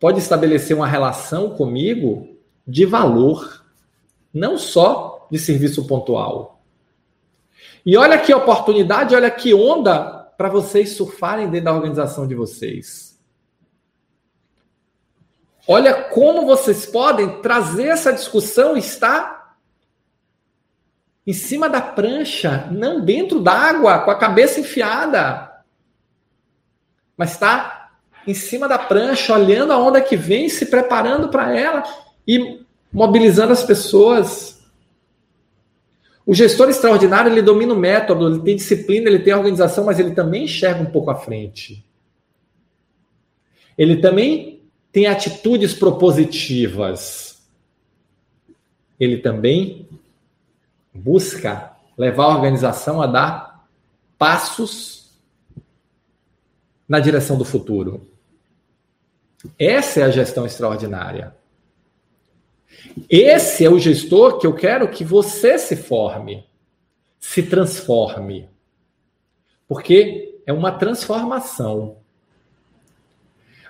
pode 0.00 0.18
estabelecer 0.18 0.76
uma 0.76 0.88
relação 0.88 1.50
comigo 1.50 2.36
de 2.66 2.84
valor, 2.84 3.64
não 4.32 4.58
só 4.58 5.28
de 5.30 5.38
serviço 5.38 5.86
pontual. 5.86 6.60
E 7.86 7.96
olha 7.96 8.18
que 8.18 8.34
oportunidade, 8.34 9.14
olha 9.14 9.30
que 9.30 9.54
onda 9.54 10.24
para 10.36 10.48
vocês 10.48 10.96
surfarem 10.96 11.48
dentro 11.48 11.66
da 11.66 11.72
organização 11.72 12.26
de 12.26 12.34
vocês. 12.34 13.16
Olha 15.68 15.94
como 15.94 16.44
vocês 16.44 16.84
podem 16.84 17.40
trazer 17.40 17.86
essa 17.86 18.12
discussão 18.12 18.76
e 18.76 18.80
estar 18.80 19.43
em 21.26 21.32
cima 21.32 21.68
da 21.68 21.80
prancha, 21.80 22.68
não 22.70 23.00
dentro 23.00 23.40
d'água, 23.40 24.00
com 24.00 24.10
a 24.10 24.18
cabeça 24.18 24.60
enfiada, 24.60 25.50
mas 27.16 27.32
está 27.32 27.90
em 28.26 28.34
cima 28.34 28.68
da 28.68 28.78
prancha, 28.78 29.34
olhando 29.34 29.72
a 29.72 29.78
onda 29.78 30.00
que 30.00 30.16
vem, 30.16 30.48
se 30.48 30.66
preparando 30.66 31.28
para 31.28 31.56
ela 31.56 31.82
e 32.26 32.60
mobilizando 32.92 33.52
as 33.52 33.62
pessoas. 33.62 34.62
O 36.26 36.34
gestor 36.34 36.70
extraordinário, 36.70 37.30
ele 37.30 37.42
domina 37.42 37.74
o 37.74 37.78
método, 37.78 38.28
ele 38.28 38.42
tem 38.42 38.56
disciplina, 38.56 39.08
ele 39.08 39.18
tem 39.18 39.34
organização, 39.34 39.84
mas 39.84 39.98
ele 39.98 40.12
também 40.12 40.44
enxerga 40.44 40.82
um 40.82 40.90
pouco 40.90 41.10
à 41.10 41.14
frente. 41.14 41.84
Ele 43.76 43.96
também 43.96 44.62
tem 44.90 45.06
atitudes 45.06 45.74
propositivas. 45.74 47.42
Ele 48.98 49.18
também 49.18 49.88
busca 50.94 51.72
levar 51.98 52.24
a 52.24 52.36
organização 52.36 53.02
a 53.02 53.06
dar 53.06 53.66
passos 54.16 55.12
na 56.88 57.00
direção 57.00 57.36
do 57.36 57.44
futuro. 57.44 58.08
Essa 59.58 60.00
é 60.00 60.02
a 60.04 60.10
gestão 60.10 60.46
extraordinária. 60.46 61.34
Esse 63.08 63.64
é 63.64 63.70
o 63.70 63.78
gestor 63.78 64.38
que 64.38 64.46
eu 64.46 64.54
quero 64.54 64.88
que 64.88 65.04
você 65.04 65.58
se 65.58 65.76
forme, 65.76 66.46
se 67.18 67.42
transforme. 67.42 68.48
Porque 69.66 70.40
é 70.46 70.52
uma 70.52 70.72
transformação. 70.72 71.98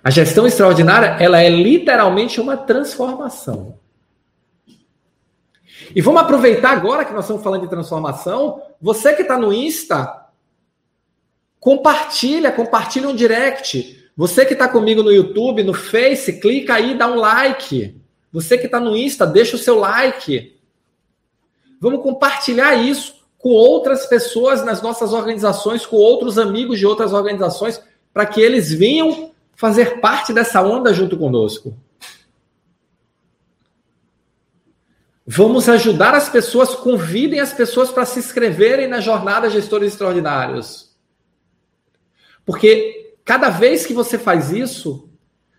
A 0.02 0.10
gestão 0.10 0.46
extraordinária, 0.46 1.16
ela 1.18 1.40
é 1.40 1.48
literalmente 1.48 2.40
uma 2.40 2.56
transformação. 2.56 3.78
E 5.94 6.00
vamos 6.00 6.22
aproveitar 6.22 6.70
agora 6.70 7.04
que 7.04 7.12
nós 7.12 7.24
estamos 7.24 7.42
falando 7.42 7.62
de 7.62 7.68
transformação. 7.70 8.62
Você 8.80 9.14
que 9.14 9.22
está 9.22 9.38
no 9.38 9.52
Insta, 9.52 10.26
compartilha, 11.58 12.52
compartilha 12.52 13.08
um 13.08 13.14
direct. 13.14 14.04
Você 14.16 14.44
que 14.44 14.52
está 14.52 14.68
comigo 14.68 15.02
no 15.02 15.12
YouTube, 15.12 15.62
no 15.62 15.74
Face, 15.74 16.40
clica 16.40 16.74
aí, 16.74 16.96
dá 16.96 17.06
um 17.08 17.16
like. 17.16 18.00
Você 18.32 18.56
que 18.56 18.66
está 18.66 18.78
no 18.78 18.96
Insta, 18.96 19.26
deixa 19.26 19.56
o 19.56 19.58
seu 19.58 19.78
like. 19.78 20.56
Vamos 21.80 22.02
compartilhar 22.02 22.74
isso 22.74 23.14
com 23.38 23.50
outras 23.50 24.06
pessoas 24.06 24.64
nas 24.64 24.80
nossas 24.80 25.12
organizações, 25.12 25.84
com 25.84 25.96
outros 25.96 26.38
amigos 26.38 26.78
de 26.78 26.86
outras 26.86 27.12
organizações, 27.12 27.80
para 28.12 28.24
que 28.24 28.40
eles 28.40 28.72
venham 28.72 29.32
fazer 29.54 30.00
parte 30.00 30.32
dessa 30.32 30.62
onda 30.62 30.94
junto 30.94 31.16
conosco. 31.16 31.76
Vamos 35.26 35.68
ajudar 35.68 36.14
as 36.14 36.28
pessoas, 36.28 36.74
convidem 36.74 37.40
as 37.40 37.52
pessoas 37.52 37.90
para 37.90 38.04
se 38.04 38.18
inscreverem 38.18 38.86
na 38.86 39.00
jornada 39.00 39.48
Gestores 39.48 39.92
Extraordinários. 39.92 40.94
Porque 42.44 43.16
cada 43.24 43.48
vez 43.48 43.86
que 43.86 43.94
você 43.94 44.18
faz 44.18 44.50
isso, 44.50 45.08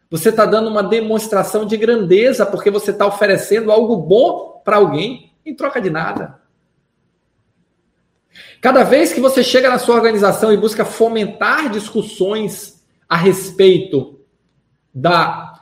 você 0.10 0.30
está 0.30 0.46
dando 0.46 0.70
uma 0.70 0.84
demonstração 0.84 1.66
de 1.66 1.76
grandeza 1.78 2.46
porque 2.46 2.70
você 2.70 2.92
está 2.92 3.08
oferecendo 3.08 3.72
algo 3.72 3.98
bom 3.98 4.62
para 4.64 4.78
alguém 4.78 5.34
em 5.44 5.56
troca 5.56 5.82
de 5.82 5.90
nada. 5.90 6.40
Cada 8.62 8.84
vez 8.84 9.14
que 9.14 9.22
você 9.22 9.44
chega 9.44 9.70
na 9.70 9.80
sua 9.80 9.96
organização 9.96 10.54
e 10.54 10.58
busca 10.58 10.86
fomentar 10.86 11.70
discussões 11.72 12.86
a 13.10 13.16
respeito 13.16 14.20
da, 14.94 15.60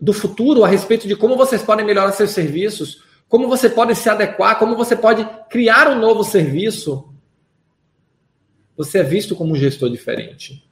do 0.00 0.12
futuro, 0.12 0.64
a 0.64 0.68
respeito 0.68 1.06
de 1.06 1.14
como 1.14 1.36
vocês 1.36 1.62
podem 1.62 1.84
melhorar 1.84 2.12
seus 2.12 2.30
serviços, 2.30 3.02
como 3.34 3.48
você 3.48 3.68
pode 3.68 3.96
se 3.96 4.08
adequar, 4.08 4.60
como 4.60 4.76
você 4.76 4.94
pode 4.94 5.28
criar 5.50 5.88
um 5.88 5.98
novo 5.98 6.22
serviço, 6.22 7.12
você 8.76 8.98
é 8.98 9.02
visto 9.02 9.34
como 9.34 9.54
um 9.54 9.56
gestor 9.56 9.90
diferente. 9.90 10.64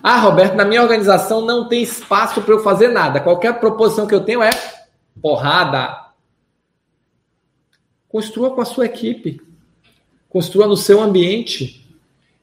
Ah, 0.00 0.20
Roberto, 0.20 0.54
na 0.54 0.64
minha 0.64 0.80
organização 0.80 1.44
não 1.44 1.68
tem 1.68 1.82
espaço 1.82 2.42
para 2.42 2.54
eu 2.54 2.62
fazer 2.62 2.92
nada. 2.92 3.18
Qualquer 3.18 3.58
proposição 3.58 4.06
que 4.06 4.14
eu 4.14 4.20
tenho 4.20 4.40
é 4.40 4.50
porrada. 5.20 6.12
Construa 8.06 8.54
com 8.54 8.60
a 8.60 8.64
sua 8.64 8.86
equipe. 8.86 9.40
Construa 10.28 10.68
no 10.68 10.76
seu 10.76 11.00
ambiente. 11.00 11.84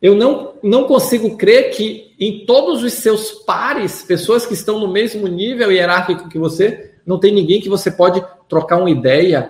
Eu 0.01 0.13
não, 0.13 0.55
não 0.61 0.83
consigo 0.83 1.37
crer 1.37 1.71
que 1.71 2.13
em 2.19 2.45
todos 2.45 2.83
os 2.83 2.91
seus 2.95 3.31
pares, 3.31 4.03
pessoas 4.03 4.45
que 4.45 4.55
estão 4.55 4.77
no 4.77 4.91
mesmo 4.91 5.25
nível 5.25 5.71
hierárquico 5.71 6.27
que 6.27 6.37
você, 6.37 6.95
não 7.05 7.17
tem 7.17 7.33
ninguém 7.33 7.61
que 7.61 7.69
você 7.69 7.89
pode 7.89 8.21
trocar 8.51 8.75
uma 8.75 8.91
ideia, 8.91 9.49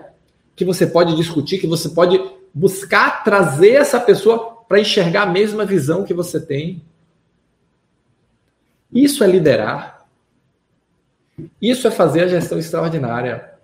que 0.56 0.64
você 0.64 0.86
pode 0.86 1.16
discutir, 1.16 1.58
que 1.58 1.66
você 1.66 1.90
pode 1.90 2.22
buscar 2.54 3.24
trazer 3.24 3.72
essa 3.72 4.00
pessoa 4.00 4.64
para 4.70 4.80
enxergar 4.80 5.24
a 5.24 5.26
mesma 5.26 5.66
visão 5.66 6.04
que 6.04 6.14
você 6.14 6.40
tem. 6.40 6.84
Isso 8.94 9.24
é 9.24 9.28
liderar. 9.28 10.06
Isso 11.60 11.88
é 11.88 11.92
fazer 11.92 12.26
a 12.26 12.28
gestão 12.28 12.60
extraordinária. 12.60 13.56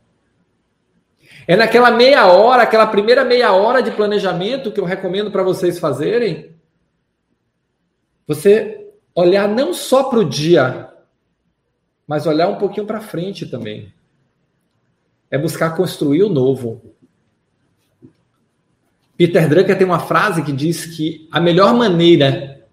É 1.47 1.56
naquela 1.56 1.91
meia 1.91 2.26
hora, 2.26 2.63
aquela 2.63 2.88
primeira 2.88 3.23
meia 3.23 3.52
hora 3.52 3.84
de 3.84 3.91
planejamento 3.91 4.71
que 4.71 4.80
eu 4.80 4.86
recomendo 4.86 5.30
para 5.30 5.43
vocês 5.43 5.78
fazerem. 5.78 6.56
Você 8.26 8.89
olhar 9.13 9.47
não 9.47 9.71
só 9.71 10.06
para 10.06 10.17
o 10.17 10.26
dia, 10.28 10.91
mas 12.08 12.26
olhar 12.26 12.47
um 12.47 12.56
pouquinho 12.56 12.88
para 12.88 13.02
frente 13.02 13.45
também. 13.45 13.93
É 15.30 15.38
buscar 15.38 15.76
construir 15.76 16.24
o 16.24 16.30
novo. 16.30 16.82
Peter 19.18 19.50
Drucker 19.50 19.78
tem 19.78 19.86
uma 19.86 20.00
frase 20.00 20.44
que 20.44 20.52
diz 20.52 20.86
que 20.86 21.28
a 21.32 21.40
melhor 21.40 21.74
maneira 21.74 22.68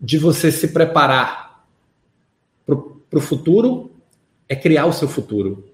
de 0.00 0.18
você 0.18 0.50
se 0.50 0.68
preparar 0.68 1.64
para 2.66 3.18
o 3.18 3.22
futuro 3.22 3.92
é 4.48 4.56
criar 4.56 4.86
o 4.86 4.92
seu 4.92 5.08
futuro. 5.08 5.72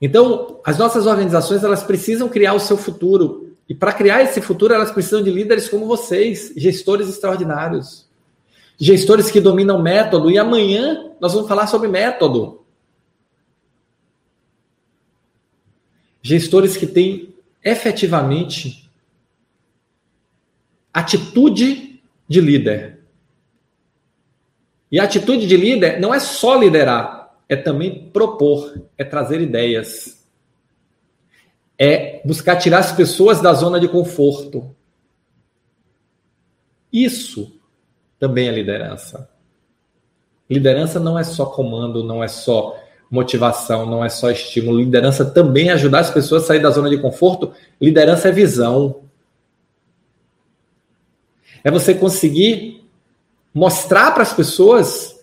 Então, 0.00 0.60
as 0.64 0.76
nossas 0.76 1.06
organizações 1.06 1.64
elas 1.64 1.82
precisam 1.82 2.28
criar 2.28 2.54
o 2.54 2.60
seu 2.60 2.76
futuro. 2.76 3.56
E 3.68 3.74
para 3.74 3.92
criar 3.92 4.22
esse 4.22 4.40
futuro, 4.40 4.74
elas 4.74 4.90
precisam 4.90 5.22
de 5.22 5.30
líderes 5.30 5.68
como 5.68 5.86
vocês, 5.86 6.52
gestores 6.56 7.08
extraordinários. 7.08 8.06
Gestores 8.78 9.30
que 9.30 9.40
dominam 9.40 9.80
método. 9.80 10.30
E 10.30 10.38
amanhã 10.38 11.12
nós 11.20 11.32
vamos 11.32 11.48
falar 11.48 11.66
sobre 11.66 11.88
método. 11.88 12.65
Gestores 16.26 16.76
que 16.76 16.88
têm 16.88 17.32
efetivamente 17.62 18.90
atitude 20.92 22.02
de 22.26 22.40
líder. 22.40 22.98
E 24.90 24.98
a 24.98 25.04
atitude 25.04 25.46
de 25.46 25.56
líder 25.56 26.00
não 26.00 26.12
é 26.12 26.18
só 26.18 26.56
liderar, 26.56 27.32
é 27.48 27.54
também 27.54 28.08
propor, 28.08 28.88
é 28.98 29.04
trazer 29.04 29.40
ideias. 29.40 30.26
É 31.78 32.20
buscar 32.24 32.56
tirar 32.56 32.80
as 32.80 32.90
pessoas 32.90 33.40
da 33.40 33.52
zona 33.52 33.78
de 33.78 33.86
conforto. 33.86 34.74
Isso 36.92 37.56
também 38.18 38.48
é 38.48 38.50
liderança. 38.50 39.30
Liderança 40.50 40.98
não 40.98 41.16
é 41.16 41.22
só 41.22 41.46
comando, 41.46 42.02
não 42.02 42.20
é 42.20 42.26
só 42.26 42.76
motivação, 43.10 43.86
não 43.86 44.04
é 44.04 44.08
só 44.08 44.30
estímulo. 44.30 44.78
Liderança 44.78 45.24
também 45.24 45.68
é 45.68 45.72
ajudar 45.72 46.00
as 46.00 46.10
pessoas 46.10 46.44
a 46.44 46.46
sair 46.46 46.60
da 46.60 46.70
zona 46.70 46.90
de 46.90 46.98
conforto. 46.98 47.52
Liderança 47.80 48.28
é 48.28 48.32
visão. 48.32 49.02
É 51.62 51.70
você 51.70 51.94
conseguir 51.94 52.84
mostrar 53.52 54.12
para 54.12 54.22
as 54.22 54.32
pessoas 54.32 55.16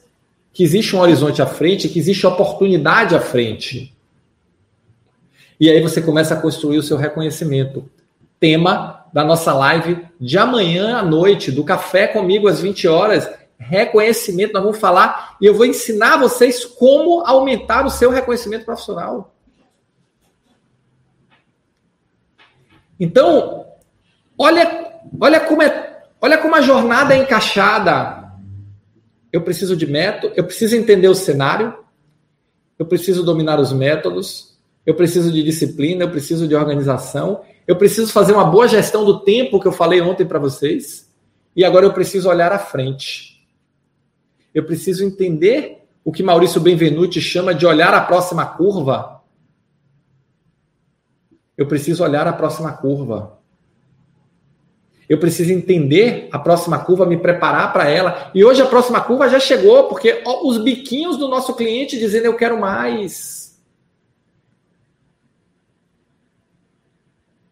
que 0.52 0.63
existe 0.63 0.96
um 0.96 1.00
horizonte 1.00 1.41
à 1.41 1.46
frente, 1.46 1.89
que 1.89 2.00
existe 2.00 2.26
oportunidade 2.26 3.15
à 3.15 3.19
frente. 3.19 3.93
E 5.60 5.69
aí 5.69 5.82
você 5.82 6.02
começa 6.02 6.34
a 6.34 6.39
construir 6.39 6.78
o 6.78 6.84
seu 6.84 6.98
reconhecimento. 6.98 7.89
Tema 8.39 9.06
da 9.13 9.24
nossa 9.24 9.54
live 9.54 10.06
de 10.19 10.38
amanhã 10.38 10.98
à 10.98 11.04
noite, 11.04 11.52
do 11.52 11.63
Café 11.63 12.08
Comigo 12.08 12.48
às 12.48 12.60
20 12.60 12.88
horas. 12.88 13.30
Reconhecimento, 13.63 14.54
nós 14.54 14.63
vamos 14.63 14.80
falar 14.80 15.38
e 15.39 15.45
eu 15.45 15.54
vou 15.56 15.65
ensinar 15.65 16.17
vocês 16.17 16.65
como 16.65 17.21
aumentar 17.26 17.86
o 17.86 17.89
seu 17.89 18.10
reconhecimento 18.10 18.65
profissional. 18.65 19.34
Então, 22.99 23.65
olha, 24.38 25.02
olha 25.19 25.39
como 25.39 25.62
é, 25.62 26.04
olha 26.21 26.38
como 26.38 26.56
a 26.56 26.62
jornada 26.62 27.13
é 27.13 27.17
encaixada. 27.17 28.32
Eu 29.32 29.41
preciso 29.41 29.76
de 29.76 29.88
método, 29.88 30.34
eu 30.36 30.43
preciso 30.43 30.76
entender 30.76 31.08
o 31.08 31.15
cenário, 31.15 31.76
eu 32.78 32.86
preciso 32.86 33.23
dominar 33.23 33.60
os 33.60 33.73
métodos, 33.73 34.58
eu 34.86 34.93
preciso 34.93 35.32
de 35.32 35.41
disciplina, 35.41 36.04
eu 36.04 36.12
preciso 36.12 36.47
de 36.47 36.56
organização, 36.56 37.41
eu 37.65 37.76
preciso 37.76 38.12
fazer 38.12 38.34
uma 38.34 38.45
boa 38.45 38.67
gestão 38.67 39.04
do 39.04 39.21
tempo 39.21 39.60
que 39.60 39.67
eu 39.67 39.71
falei 39.71 40.02
ontem 40.02 40.26
para 40.26 40.38
vocês, 40.38 41.10
e 41.56 41.63
agora 41.63 41.86
eu 41.86 41.93
preciso 41.93 42.30
olhar 42.30 42.52
à 42.52 42.60
frente. 42.60 43.33
Eu 44.54 44.66
preciso 44.66 45.04
entender 45.04 45.84
o 46.04 46.12
que 46.12 46.22
Maurício 46.22 46.62
Benvenuti 46.62 47.20
chama 47.22 47.56
de 47.56 47.66
olhar 47.66 47.94
a 47.94 48.02
próxima 48.02 48.46
curva. 48.46 49.22
Eu 51.58 51.68
preciso 51.68 52.04
olhar 52.04 52.28
a 52.28 52.34
próxima 52.34 52.72
curva. 52.74 53.39
Eu 55.08 55.18
preciso 55.18 55.52
entender 55.52 56.28
a 56.32 56.39
próxima 56.39 56.80
curva, 56.80 57.06
me 57.06 57.18
preparar 57.18 57.74
para 57.74 57.89
ela. 57.89 58.32
E 58.34 58.44
hoje 58.44 58.62
a 58.62 58.66
próxima 58.66 59.02
curva 59.02 59.30
já 59.30 59.39
chegou, 59.39 59.86
porque 59.86 60.22
ó, 60.26 60.48
os 60.48 60.58
biquinhos 60.58 61.18
do 61.18 61.28
nosso 61.28 61.56
cliente 61.56 61.98
dizendo 61.98 62.26
eu 62.26 62.36
quero 62.36 62.60
mais. 62.60 63.62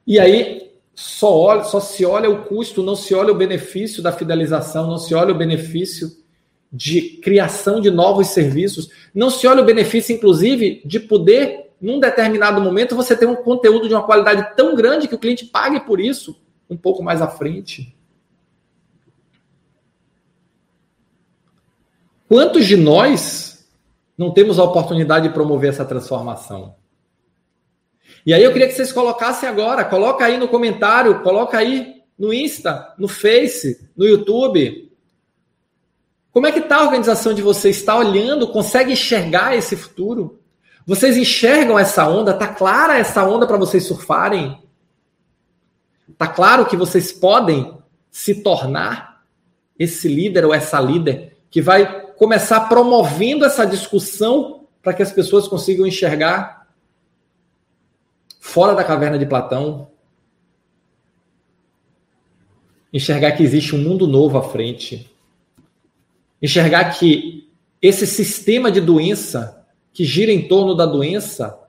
E 0.05 0.19
aí 0.19 0.71
só, 0.93 1.35
olha, 1.35 1.63
só 1.63 1.79
se 1.79 2.05
olha 2.05 2.29
o 2.29 2.43
custo, 2.43 2.83
não 2.83 2.95
se 2.95 3.13
olha 3.13 3.31
o 3.31 3.37
benefício 3.37 4.03
da 4.03 4.11
fidelização, 4.11 4.87
não 4.87 4.97
se 4.97 5.13
olha 5.13 5.33
o 5.33 5.37
benefício 5.37 6.20
de 6.71 7.19
criação 7.21 7.81
de 7.81 7.91
novos 7.91 8.27
serviços, 8.27 8.89
não 9.13 9.29
se 9.29 9.45
olha 9.45 9.61
o 9.61 9.65
benefício, 9.65 10.15
inclusive, 10.15 10.81
de 10.85 10.99
poder, 10.99 11.71
num 11.81 11.99
determinado 11.99 12.61
momento, 12.61 12.95
você 12.95 13.15
ter 13.15 13.25
um 13.25 13.35
conteúdo 13.35 13.87
de 13.87 13.93
uma 13.93 14.03
qualidade 14.03 14.55
tão 14.55 14.75
grande 14.75 15.07
que 15.07 15.15
o 15.15 15.19
cliente 15.19 15.45
pague 15.45 15.81
por 15.81 15.99
isso 15.99 16.39
um 16.69 16.77
pouco 16.77 17.03
mais 17.03 17.21
à 17.21 17.27
frente. 17.27 17.93
Quantos 22.29 22.65
de 22.65 22.77
nós 22.77 23.67
não 24.17 24.31
temos 24.31 24.57
a 24.57 24.63
oportunidade 24.63 25.27
de 25.27 25.33
promover 25.33 25.69
essa 25.69 25.83
transformação? 25.83 26.75
E 28.25 28.33
aí 28.33 28.41
eu 28.41 28.53
queria 28.53 28.67
que 28.67 28.73
vocês 28.73 28.93
colocassem 28.93 29.49
agora, 29.49 29.83
coloca 29.83 30.23
aí 30.23 30.37
no 30.37 30.47
comentário, 30.47 31.21
coloca 31.23 31.57
aí 31.57 32.01
no 32.17 32.33
Insta, 32.33 32.93
no 32.97 33.09
Face, 33.09 33.89
no 33.97 34.07
YouTube. 34.07 34.90
Como 36.31 36.47
é 36.47 36.51
que 36.51 36.59
está 36.59 36.77
a 36.77 36.83
organização 36.83 37.33
de 37.33 37.41
vocês? 37.41 37.77
Está 37.77 37.95
olhando, 37.97 38.47
consegue 38.47 38.93
enxergar 38.93 39.55
esse 39.55 39.75
futuro? 39.75 40.39
Vocês 40.85 41.17
enxergam 41.17 41.77
essa 41.77 42.07
onda? 42.07 42.31
Está 42.31 42.47
clara 42.47 42.97
essa 42.97 43.23
onda 43.23 43.45
para 43.45 43.57
vocês 43.57 43.85
surfarem? 43.85 44.61
Está 46.09 46.27
claro 46.27 46.65
que 46.65 46.77
vocês 46.77 47.11
podem 47.11 47.77
se 48.09 48.41
tornar 48.43 49.23
esse 49.77 50.07
líder 50.07 50.45
ou 50.45 50.53
essa 50.53 50.79
líder 50.79 51.37
que 51.49 51.61
vai 51.61 52.07
começar 52.13 52.61
promovendo 52.61 53.43
essa 53.43 53.65
discussão 53.65 54.67
para 54.81 54.93
que 54.93 55.03
as 55.03 55.11
pessoas 55.11 55.47
consigam 55.47 55.85
enxergar 55.85 56.67
fora 58.39 58.73
da 58.73 58.83
caverna 58.83 59.17
de 59.17 59.25
Platão, 59.25 59.89
enxergar 62.93 63.31
que 63.33 63.43
existe 63.43 63.75
um 63.75 63.79
mundo 63.79 64.07
novo 64.07 64.37
à 64.37 64.43
frente, 64.43 65.10
enxergar 66.41 66.85
que 66.91 67.49
esse 67.81 68.05
sistema 68.07 68.71
de 68.71 68.81
doença 68.81 69.65
que 69.93 70.05
gira 70.05 70.31
em 70.31 70.47
torno 70.47 70.73
da 70.75 70.85
doença, 70.85 71.59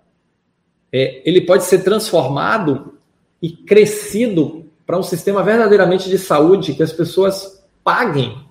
é, 0.92 1.22
ele 1.24 1.40
pode 1.40 1.64
ser 1.64 1.82
transformado 1.82 2.98
e 3.40 3.50
crescido 3.50 4.70
para 4.86 4.98
um 4.98 5.02
sistema 5.02 5.42
verdadeiramente 5.42 6.08
de 6.08 6.18
saúde 6.18 6.74
que 6.74 6.82
as 6.82 6.92
pessoas 6.92 7.64
paguem 7.82 8.46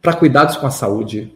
para 0.00 0.14
cuidados 0.14 0.56
com 0.56 0.66
a 0.66 0.70
saúde 0.70 1.32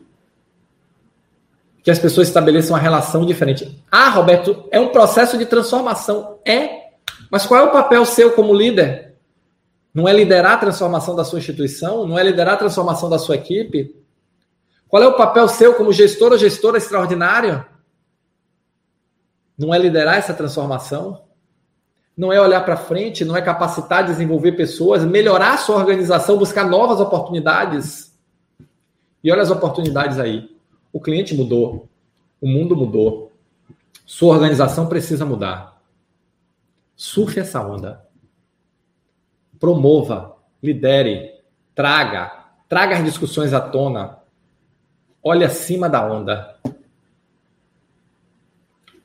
que 1.88 1.90
as 1.90 1.98
pessoas 1.98 2.28
estabeleçam 2.28 2.76
uma 2.76 2.82
relação 2.82 3.24
diferente. 3.24 3.82
Ah, 3.90 4.10
Roberto, 4.10 4.68
é 4.70 4.78
um 4.78 4.88
processo 4.88 5.38
de 5.38 5.46
transformação. 5.46 6.38
É. 6.44 6.88
Mas 7.30 7.46
qual 7.46 7.62
é 7.62 7.64
o 7.64 7.72
papel 7.72 8.04
seu 8.04 8.32
como 8.32 8.52
líder? 8.52 9.07
Não 9.98 10.06
é 10.06 10.12
liderar 10.12 10.52
a 10.52 10.58
transformação 10.58 11.16
da 11.16 11.24
sua 11.24 11.40
instituição? 11.40 12.06
Não 12.06 12.16
é 12.16 12.22
liderar 12.22 12.54
a 12.54 12.56
transformação 12.56 13.10
da 13.10 13.18
sua 13.18 13.34
equipe? 13.34 13.96
Qual 14.86 15.02
é 15.02 15.08
o 15.08 15.16
papel 15.16 15.48
seu 15.48 15.74
como 15.74 15.92
gestor 15.92 16.30
ou 16.30 16.38
gestora 16.38 16.78
extraordinária? 16.78 17.66
Não 19.58 19.74
é 19.74 19.78
liderar 19.78 20.16
essa 20.16 20.32
transformação? 20.32 21.24
Não 22.16 22.32
é 22.32 22.40
olhar 22.40 22.64
para 22.64 22.76
frente, 22.76 23.24
não 23.24 23.36
é 23.36 23.42
capacitar, 23.42 24.06
desenvolver 24.06 24.52
pessoas, 24.52 25.04
melhorar 25.04 25.54
a 25.54 25.58
sua 25.58 25.74
organização, 25.74 26.38
buscar 26.38 26.68
novas 26.68 27.00
oportunidades? 27.00 28.16
E 29.24 29.32
olha 29.32 29.42
as 29.42 29.50
oportunidades 29.50 30.20
aí. 30.20 30.48
O 30.92 31.00
cliente 31.00 31.34
mudou, 31.34 31.88
o 32.40 32.46
mundo 32.46 32.76
mudou, 32.76 33.32
sua 34.06 34.32
organização 34.36 34.86
precisa 34.86 35.26
mudar. 35.26 35.82
Surfe 36.94 37.40
essa 37.40 37.60
onda. 37.60 38.07
Promova, 39.58 40.36
lidere, 40.62 41.32
traga, 41.74 42.46
traga 42.68 42.96
as 42.96 43.04
discussões 43.04 43.52
à 43.52 43.60
tona. 43.60 44.18
Olhe 45.22 45.44
acima 45.44 45.88
da 45.88 46.04
onda. 46.04 46.56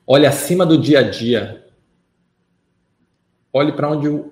Olhe 0.06 0.26
acima 0.26 0.66
do 0.66 0.76
dia 0.76 1.00
a 1.00 1.10
dia. 1.10 1.66
Olhe 3.52 3.72
para 3.72 3.88
onde 3.88 4.08
o, 4.08 4.30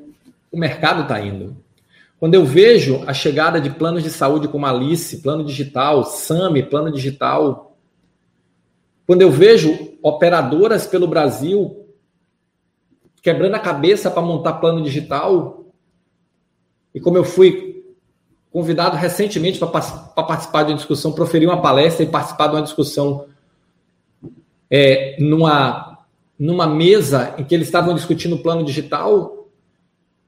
mercado 0.52 1.02
está 1.02 1.20
indo. 1.20 1.56
Quando 2.18 2.34
eu 2.34 2.44
vejo 2.44 3.02
a 3.06 3.14
chegada 3.14 3.60
de 3.60 3.70
planos 3.70 4.02
de 4.02 4.10
saúde 4.10 4.48
como 4.48 4.66
Alice, 4.66 5.22
plano 5.22 5.44
digital, 5.44 6.04
SAMI, 6.04 6.64
plano 6.64 6.92
digital, 6.92 7.76
quando 9.06 9.22
eu 9.22 9.30
vejo 9.30 9.96
operadoras 10.02 10.86
pelo 10.86 11.08
Brasil 11.08 11.86
quebrando 13.22 13.54
a 13.54 13.60
cabeça 13.60 14.10
para 14.10 14.20
montar 14.20 14.54
plano 14.54 14.82
digital, 14.82 15.61
e 16.94 17.00
como 17.00 17.16
eu 17.16 17.24
fui 17.24 17.84
convidado 18.52 18.96
recentemente 18.96 19.58
para 19.58 19.68
participar 19.68 20.64
de 20.64 20.72
uma 20.72 20.76
discussão, 20.76 21.12
proferir 21.12 21.48
uma 21.48 21.62
palestra 21.62 22.04
e 22.04 22.08
participar 22.08 22.48
de 22.48 22.56
uma 22.56 22.62
discussão 22.62 23.26
é, 24.70 25.16
numa, 25.18 25.98
numa 26.38 26.66
mesa 26.66 27.34
em 27.38 27.44
que 27.44 27.54
eles 27.54 27.68
estavam 27.68 27.94
discutindo 27.94 28.36
o 28.36 28.42
plano 28.42 28.64
digital, 28.64 29.48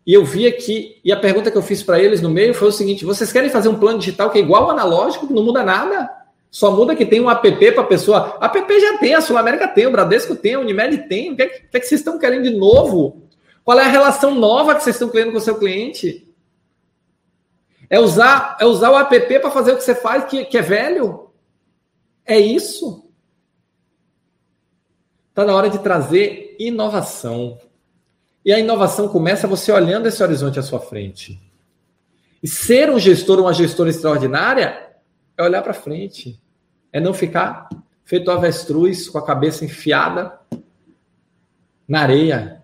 e 0.07 0.13
eu 0.13 0.25
vi 0.25 0.47
aqui, 0.47 1.01
e 1.03 1.11
a 1.11 1.17
pergunta 1.17 1.51
que 1.51 1.57
eu 1.57 1.63
fiz 1.63 1.83
para 1.83 1.99
eles 1.99 2.21
no 2.21 2.29
meio 2.29 2.53
foi 2.53 2.69
o 2.69 2.73
seguinte: 2.73 3.07
vocês 3.07 3.33
querem 3.33 3.49
fazer 3.49 3.69
um 3.69 3.79
plano 3.79 3.99
digital 3.99 4.31
que 4.31 4.39
é 4.39 4.43
igual 4.43 4.65
ao 4.65 4.71
analógico, 4.71 5.27
que 5.27 5.33
não 5.33 5.43
muda 5.43 5.63
nada? 5.63 6.11
Só 6.51 6.71
muda 6.71 6.95
que 6.95 7.07
tem 7.07 7.21
um 7.21 7.31
app 7.31 7.73
para 7.73 7.83
a 7.83 7.87
pessoa. 7.87 8.39
App 8.41 8.81
já 8.81 8.99
tem, 8.99 9.15
a 9.15 9.21
Sul 9.21 9.37
América 9.37 9.67
tem, 9.67 9.87
o 9.87 9.91
Bradesco 9.91 10.37
tem, 10.37 10.55
a 10.55 10.61
Unimed 10.61 11.09
tem. 11.09 11.33
O 11.33 11.37
que, 11.37 11.43
é, 11.43 11.47
que, 11.47 11.77
é 11.77 11.81
que 11.81 11.87
vocês 11.87 12.01
estão 12.01 12.19
querendo 12.19 12.45
de 12.45 12.57
novo? 12.57 13.23
Qual 13.65 13.79
é 13.79 13.83
a 13.83 13.89
relação 13.89 14.35
nova 14.35 14.75
que 14.75 14.83
vocês 14.83 14.95
estão 14.95 15.09
criando 15.09 15.33
com 15.33 15.39
o 15.39 15.41
seu 15.41 15.57
cliente? 15.57 16.24
É 17.95 17.99
usar, 18.01 18.57
é 18.59 18.67
usar 18.67 18.91
o 18.91 18.99
app 18.99 19.39
para 19.39 19.53
fazer 19.53 19.71
o 19.71 19.77
que 19.77 19.85
você 19.85 19.95
faz, 19.95 20.25
que, 20.25 20.45
que 20.47 20.59
é 20.59 20.63
velho? 20.63 21.31
É 22.27 22.37
isso? 22.37 23.09
Está 25.29 25.45
na 25.45 25.55
hora 25.55 25.71
de 25.71 25.79
trazer 25.79 26.57
inovação. 26.59 27.57
E 28.45 28.53
a 28.53 28.59
inovação 28.59 29.07
começa 29.07 29.47
você 29.47 29.71
olhando 29.71 30.09
esse 30.09 30.21
horizonte 30.21 30.59
à 30.59 30.63
sua 30.65 30.81
frente. 30.81 31.41
E 32.43 32.49
ser 32.49 32.91
um 32.91 32.99
gestor 32.99 33.39
uma 33.39 33.55
gestora 33.55 33.91
extraordinária 33.91 34.97
é 35.39 35.45
olhar 35.45 35.63
para 35.63 35.73
frente. 35.73 36.43
É 36.93 36.99
não 36.99 37.15
ficar 37.15 37.69
feito 38.03 38.29
avestruz 38.29 39.09
com 39.09 39.19
a 39.19 39.25
cabeça 39.25 39.65
enfiada 39.65 40.37
na 41.87 42.01
areia. 42.01 42.61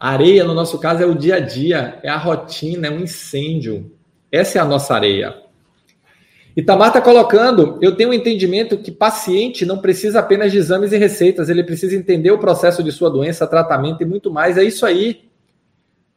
A 0.00 0.12
areia, 0.12 0.44
no 0.44 0.54
nosso 0.54 0.78
caso, 0.78 1.02
é 1.02 1.06
o 1.06 1.14
dia 1.14 1.34
a 1.34 1.40
dia, 1.40 2.00
é 2.02 2.08
a 2.08 2.16
rotina, 2.16 2.86
é 2.86 2.90
um 2.90 3.00
incêndio. 3.00 3.94
Essa 4.30 4.58
é 4.58 4.60
a 4.60 4.64
nossa 4.64 4.94
areia. 4.94 5.46
Itamar 6.56 6.88
está 6.88 7.02
colocando, 7.02 7.78
eu 7.82 7.94
tenho 7.94 8.10
um 8.10 8.14
entendimento 8.14 8.78
que 8.78 8.90
paciente 8.90 9.66
não 9.66 9.78
precisa 9.78 10.20
apenas 10.20 10.50
de 10.50 10.56
exames 10.56 10.90
e 10.90 10.96
receitas, 10.96 11.50
ele 11.50 11.62
precisa 11.62 11.94
entender 11.94 12.30
o 12.30 12.38
processo 12.38 12.82
de 12.82 12.90
sua 12.90 13.10
doença, 13.10 13.46
tratamento 13.46 14.02
e 14.02 14.06
muito 14.06 14.30
mais. 14.30 14.56
É 14.56 14.64
isso 14.64 14.86
aí. 14.86 15.26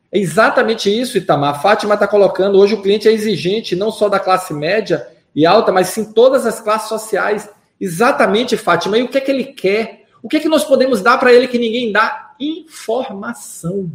É 0.10 0.18
exatamente 0.18 0.90
isso, 0.90 1.18
Itamar. 1.18 1.56
A 1.56 1.60
Fátima 1.60 1.96
está 1.96 2.08
colocando, 2.08 2.58
hoje 2.58 2.74
o 2.74 2.82
cliente 2.82 3.08
é 3.08 3.12
exigente, 3.12 3.76
não 3.76 3.92
só 3.92 4.08
da 4.08 4.18
classe 4.18 4.54
média 4.54 5.06
e 5.36 5.46
alta, 5.46 5.74
mas 5.74 5.88
sim 5.88 6.14
todas 6.14 6.46
as 6.46 6.62
classes 6.62 6.88
sociais. 6.88 7.50
Exatamente, 7.80 8.56
Fátima. 8.56 8.98
E 8.98 9.04
o 9.04 9.10
que 9.10 9.18
é 9.18 9.22
que 9.22 9.32
ele 9.32 9.44
quer? 9.44 10.06
O 10.24 10.30
que 10.30 10.38
é 10.38 10.40
que 10.40 10.50
nós 10.50 10.64
podemos 10.64 11.02
dar 11.02 11.18
para 11.18 11.34
ele 11.34 11.48
que 11.48 11.60
ninguém 11.60 11.92
dá? 11.92 12.34
Informação. 12.40 13.92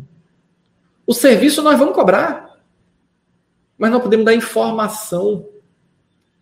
O 1.07 1.15
serviço 1.15 1.63
nós 1.63 1.79
vamos 1.79 1.95
cobrar, 1.95 2.44
mas 3.79 3.91
não 3.91 4.01
podemos 4.01 4.25
dar 4.25 4.35
informação. 4.35 5.49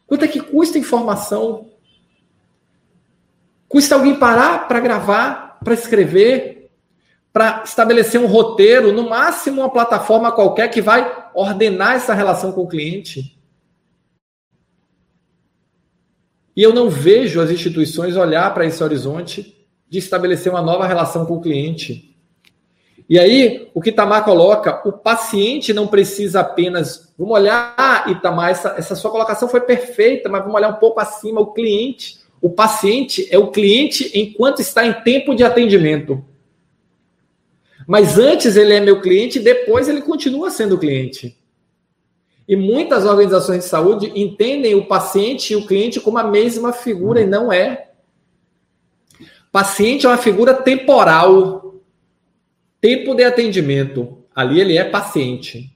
Quanto 0.06 0.24
é 0.24 0.28
que 0.28 0.40
custa 0.40 0.78
informação? 0.78 1.70
Custa 3.68 3.94
alguém 3.94 4.18
parar 4.18 4.68
para 4.68 4.80
gravar, 4.80 5.58
para 5.64 5.74
escrever, 5.74 6.70
para 7.32 7.62
estabelecer 7.64 8.20
um 8.20 8.26
roteiro, 8.26 8.92
no 8.92 9.08
máximo 9.08 9.62
uma 9.62 9.70
plataforma 9.70 10.30
qualquer 10.30 10.68
que 10.68 10.82
vai 10.82 11.30
ordenar 11.34 11.94
essa 11.94 12.12
relação 12.12 12.52
com 12.52 12.62
o 12.62 12.68
cliente. 12.68 13.38
E 16.54 16.62
eu 16.62 16.74
não 16.74 16.90
vejo 16.90 17.40
as 17.40 17.50
instituições 17.50 18.14
olhar 18.14 18.52
para 18.52 18.66
esse 18.66 18.84
horizonte 18.84 19.66
de 19.88 19.98
estabelecer 19.98 20.52
uma 20.52 20.60
nova 20.60 20.86
relação 20.86 21.24
com 21.24 21.36
o 21.36 21.40
cliente. 21.40 22.11
E 23.08 23.18
aí, 23.18 23.68
o 23.74 23.80
que 23.80 23.90
Itamar 23.90 24.24
coloca, 24.24 24.80
o 24.88 24.92
paciente 24.92 25.72
não 25.72 25.86
precisa 25.86 26.40
apenas. 26.40 27.12
Vamos 27.18 27.34
olhar, 27.34 27.74
ah, 27.76 28.04
Itamar, 28.08 28.50
essa, 28.50 28.74
essa 28.78 28.94
sua 28.94 29.10
colocação 29.10 29.48
foi 29.48 29.60
perfeita, 29.60 30.28
mas 30.28 30.42
vamos 30.42 30.56
olhar 30.56 30.68
um 30.68 30.76
pouco 30.76 31.00
acima, 31.00 31.40
o 31.40 31.52
cliente. 31.52 32.20
O 32.40 32.50
paciente 32.50 33.28
é 33.30 33.38
o 33.38 33.50
cliente 33.50 34.10
enquanto 34.14 34.60
está 34.60 34.84
em 34.86 34.92
tempo 35.02 35.34
de 35.34 35.44
atendimento. 35.44 36.24
Mas 37.86 38.18
antes 38.18 38.56
ele 38.56 38.74
é 38.74 38.80
meu 38.80 39.00
cliente, 39.00 39.38
depois 39.38 39.88
ele 39.88 40.02
continua 40.02 40.50
sendo 40.50 40.78
cliente. 40.78 41.36
E 42.48 42.56
muitas 42.56 43.04
organizações 43.04 43.64
de 43.64 43.70
saúde 43.70 44.12
entendem 44.14 44.74
o 44.74 44.86
paciente 44.86 45.52
e 45.52 45.56
o 45.56 45.66
cliente 45.66 46.00
como 46.00 46.18
a 46.18 46.24
mesma 46.24 46.72
figura, 46.72 47.20
e 47.20 47.26
não 47.26 47.52
é. 47.52 47.90
Paciente 49.50 50.06
é 50.06 50.08
uma 50.08 50.18
figura 50.18 50.54
temporal. 50.54 51.61
Tempo 52.82 53.14
de 53.14 53.22
atendimento, 53.22 54.18
ali 54.34 54.60
ele 54.60 54.76
é 54.76 54.82
paciente. 54.82 55.72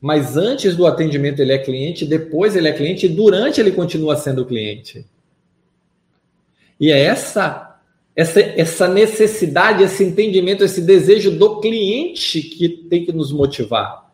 Mas 0.00 0.36
antes 0.36 0.76
do 0.76 0.86
atendimento 0.86 1.40
ele 1.40 1.52
é 1.52 1.58
cliente, 1.58 2.06
depois 2.06 2.54
ele 2.54 2.68
é 2.68 2.72
cliente 2.72 3.06
e 3.06 3.08
durante 3.08 3.60
ele 3.60 3.72
continua 3.72 4.16
sendo 4.16 4.46
cliente. 4.46 5.04
E 6.78 6.92
é 6.92 7.00
essa, 7.00 7.80
essa, 8.14 8.40
essa 8.40 8.86
necessidade, 8.86 9.82
esse 9.82 10.04
entendimento, 10.04 10.62
esse 10.62 10.80
desejo 10.80 11.32
do 11.32 11.60
cliente 11.60 12.40
que 12.40 12.68
tem 12.68 13.04
que 13.04 13.10
nos 13.10 13.32
motivar. 13.32 14.12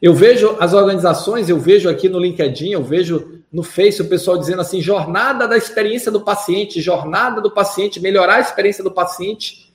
Eu 0.00 0.14
vejo 0.14 0.56
as 0.60 0.72
organizações, 0.72 1.48
eu 1.48 1.58
vejo 1.58 1.88
aqui 1.88 2.08
no 2.08 2.20
LinkedIn, 2.20 2.70
eu 2.70 2.84
vejo 2.84 3.42
no 3.50 3.64
Face 3.64 4.00
o 4.00 4.08
pessoal 4.08 4.38
dizendo 4.38 4.60
assim: 4.60 4.80
jornada 4.80 5.48
da 5.48 5.56
experiência 5.56 6.12
do 6.12 6.20
paciente, 6.20 6.80
jornada 6.80 7.40
do 7.40 7.50
paciente, 7.50 7.98
melhorar 7.98 8.36
a 8.36 8.40
experiência 8.40 8.84
do 8.84 8.92
paciente. 8.92 9.65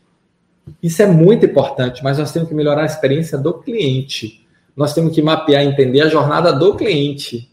Isso 0.82 1.01
é 1.01 1.07
muito 1.07 1.45
importante, 1.45 2.03
mas 2.03 2.17
nós 2.17 2.32
temos 2.32 2.49
que 2.49 2.55
melhorar 2.55 2.84
a 2.84 2.86
experiência 2.86 3.38
do 3.38 3.53
cliente. 3.55 4.45
Nós 4.76 4.93
temos 4.93 5.13
que 5.13 5.22
mapear, 5.22 5.63
entender 5.63 6.01
a 6.01 6.09
jornada 6.09 6.53
do 6.53 6.76
cliente. 6.76 7.51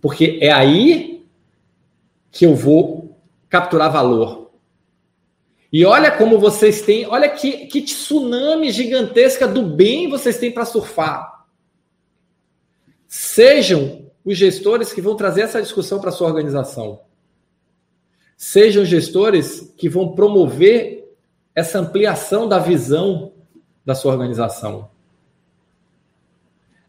Porque 0.00 0.38
é 0.40 0.52
aí 0.52 1.24
que 2.30 2.46
eu 2.46 2.54
vou 2.54 3.16
capturar 3.48 3.92
valor. 3.92 4.50
E 5.72 5.84
olha 5.84 6.10
como 6.10 6.38
vocês 6.38 6.82
têm, 6.82 7.06
olha 7.06 7.28
que, 7.28 7.66
que 7.66 7.82
tsunami 7.82 8.70
gigantesca 8.70 9.46
do 9.46 9.62
bem 9.62 10.08
vocês 10.08 10.38
têm 10.38 10.50
para 10.50 10.64
surfar. 10.64 11.44
Sejam 13.06 14.06
os 14.24 14.36
gestores 14.36 14.92
que 14.92 15.00
vão 15.00 15.16
trazer 15.16 15.42
essa 15.42 15.62
discussão 15.62 16.00
para 16.00 16.10
sua 16.10 16.28
organização. 16.28 17.00
Sejam 18.36 18.84
gestores 18.84 19.72
que 19.76 19.88
vão 19.88 20.14
promover 20.14 21.05
essa 21.56 21.78
ampliação 21.78 22.46
da 22.46 22.58
visão 22.58 23.32
da 23.84 23.94
sua 23.94 24.12
organização. 24.12 24.90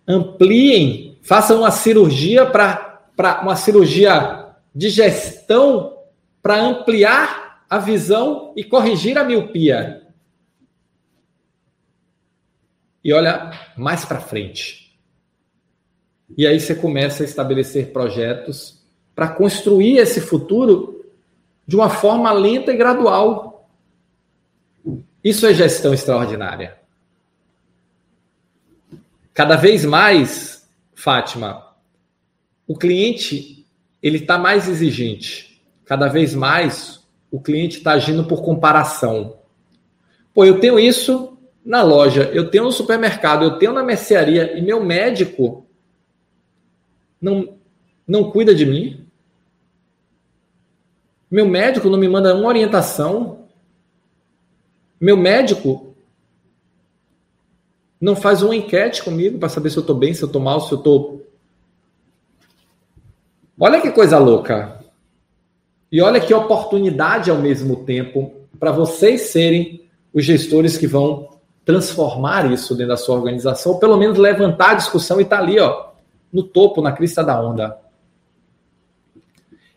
Ampliem, 0.05 1.17
façam 1.23 1.59
uma 1.59 1.71
cirurgia 1.71 2.45
para 2.45 3.41
uma 3.41 3.55
cirurgia 3.55 4.49
de 4.75 4.89
gestão 4.89 5.97
para 6.41 6.61
ampliar 6.61 7.65
a 7.69 7.77
visão 7.79 8.53
e 8.55 8.63
corrigir 8.63 9.17
a 9.17 9.23
miopia. 9.23 10.03
E 13.03 13.13
olha 13.13 13.51
mais 13.77 14.05
para 14.05 14.19
frente. 14.19 14.97
E 16.37 16.45
aí 16.45 16.59
você 16.59 16.75
começa 16.75 17.23
a 17.23 17.25
estabelecer 17.25 17.91
projetos 17.93 18.85
para 19.15 19.29
construir 19.29 19.97
esse 19.97 20.19
futuro 20.19 21.05
de 21.65 21.75
uma 21.75 21.89
forma 21.89 22.31
lenta 22.31 22.71
e 22.71 22.77
gradual. 22.77 23.46
Isso 25.27 25.45
é 25.45 25.53
gestão 25.53 25.93
extraordinária. 25.93 26.77
Cada 29.33 29.57
vez 29.57 29.83
mais, 29.83 30.65
Fátima, 30.95 31.75
o 32.65 32.77
cliente 32.77 33.67
ele 34.01 34.19
está 34.19 34.37
mais 34.37 34.69
exigente. 34.69 35.61
Cada 35.83 36.07
vez 36.07 36.33
mais 36.33 37.05
o 37.29 37.41
cliente 37.41 37.79
está 37.79 37.91
agindo 37.91 38.23
por 38.23 38.41
comparação. 38.41 39.39
Pô, 40.33 40.45
eu 40.45 40.61
tenho 40.61 40.79
isso 40.79 41.37
na 41.65 41.83
loja, 41.83 42.31
eu 42.33 42.49
tenho 42.49 42.63
no 42.63 42.71
supermercado, 42.71 43.43
eu 43.43 43.59
tenho 43.59 43.73
na 43.73 43.83
mercearia 43.83 44.57
e 44.57 44.61
meu 44.61 44.81
médico 44.81 45.67
não, 47.19 47.57
não 48.07 48.31
cuida 48.31 48.55
de 48.55 48.65
mim. 48.65 49.05
Meu 51.29 51.45
médico 51.45 51.89
não 51.89 51.99
me 51.99 52.07
manda 52.07 52.33
uma 52.33 52.47
orientação. 52.47 53.45
Meu 54.99 55.15
médico 55.15 55.95
não 57.99 58.15
faz 58.15 58.41
uma 58.41 58.55
enquete 58.55 59.03
comigo 59.03 59.39
para 59.39 59.49
saber 59.49 59.69
se 59.69 59.77
eu 59.77 59.81
estou 59.81 59.95
bem, 59.95 60.13
se 60.13 60.21
eu 60.23 60.27
estou 60.27 60.41
mal, 60.41 60.61
se 60.61 60.71
eu 60.71 60.77
estou. 60.77 61.25
Olha 63.59 63.81
que 63.81 63.91
coisa 63.91 64.17
louca. 64.19 64.79
E 65.91 66.01
olha 66.01 66.19
que 66.19 66.33
oportunidade 66.33 67.31
ao 67.31 67.37
mesmo 67.37 67.83
tempo 67.85 68.33
para 68.59 68.71
vocês 68.71 69.21
serem 69.21 69.81
os 70.13 70.25
gestores 70.25 70.77
que 70.77 70.87
vão 70.87 71.37
transformar 71.65 72.51
isso 72.51 72.75
dentro 72.75 72.89
da 72.89 72.97
sua 72.97 73.15
organização, 73.15 73.73
ou 73.73 73.79
pelo 73.79 73.97
menos 73.97 74.17
levantar 74.17 74.71
a 74.71 74.75
discussão 74.75 75.19
e 75.19 75.23
estar 75.23 75.37
tá 75.37 75.43
ali, 75.43 75.59
ó, 75.59 75.87
no 76.31 76.43
topo, 76.43 76.81
na 76.81 76.91
crista 76.91 77.23
da 77.23 77.41
onda. 77.41 77.77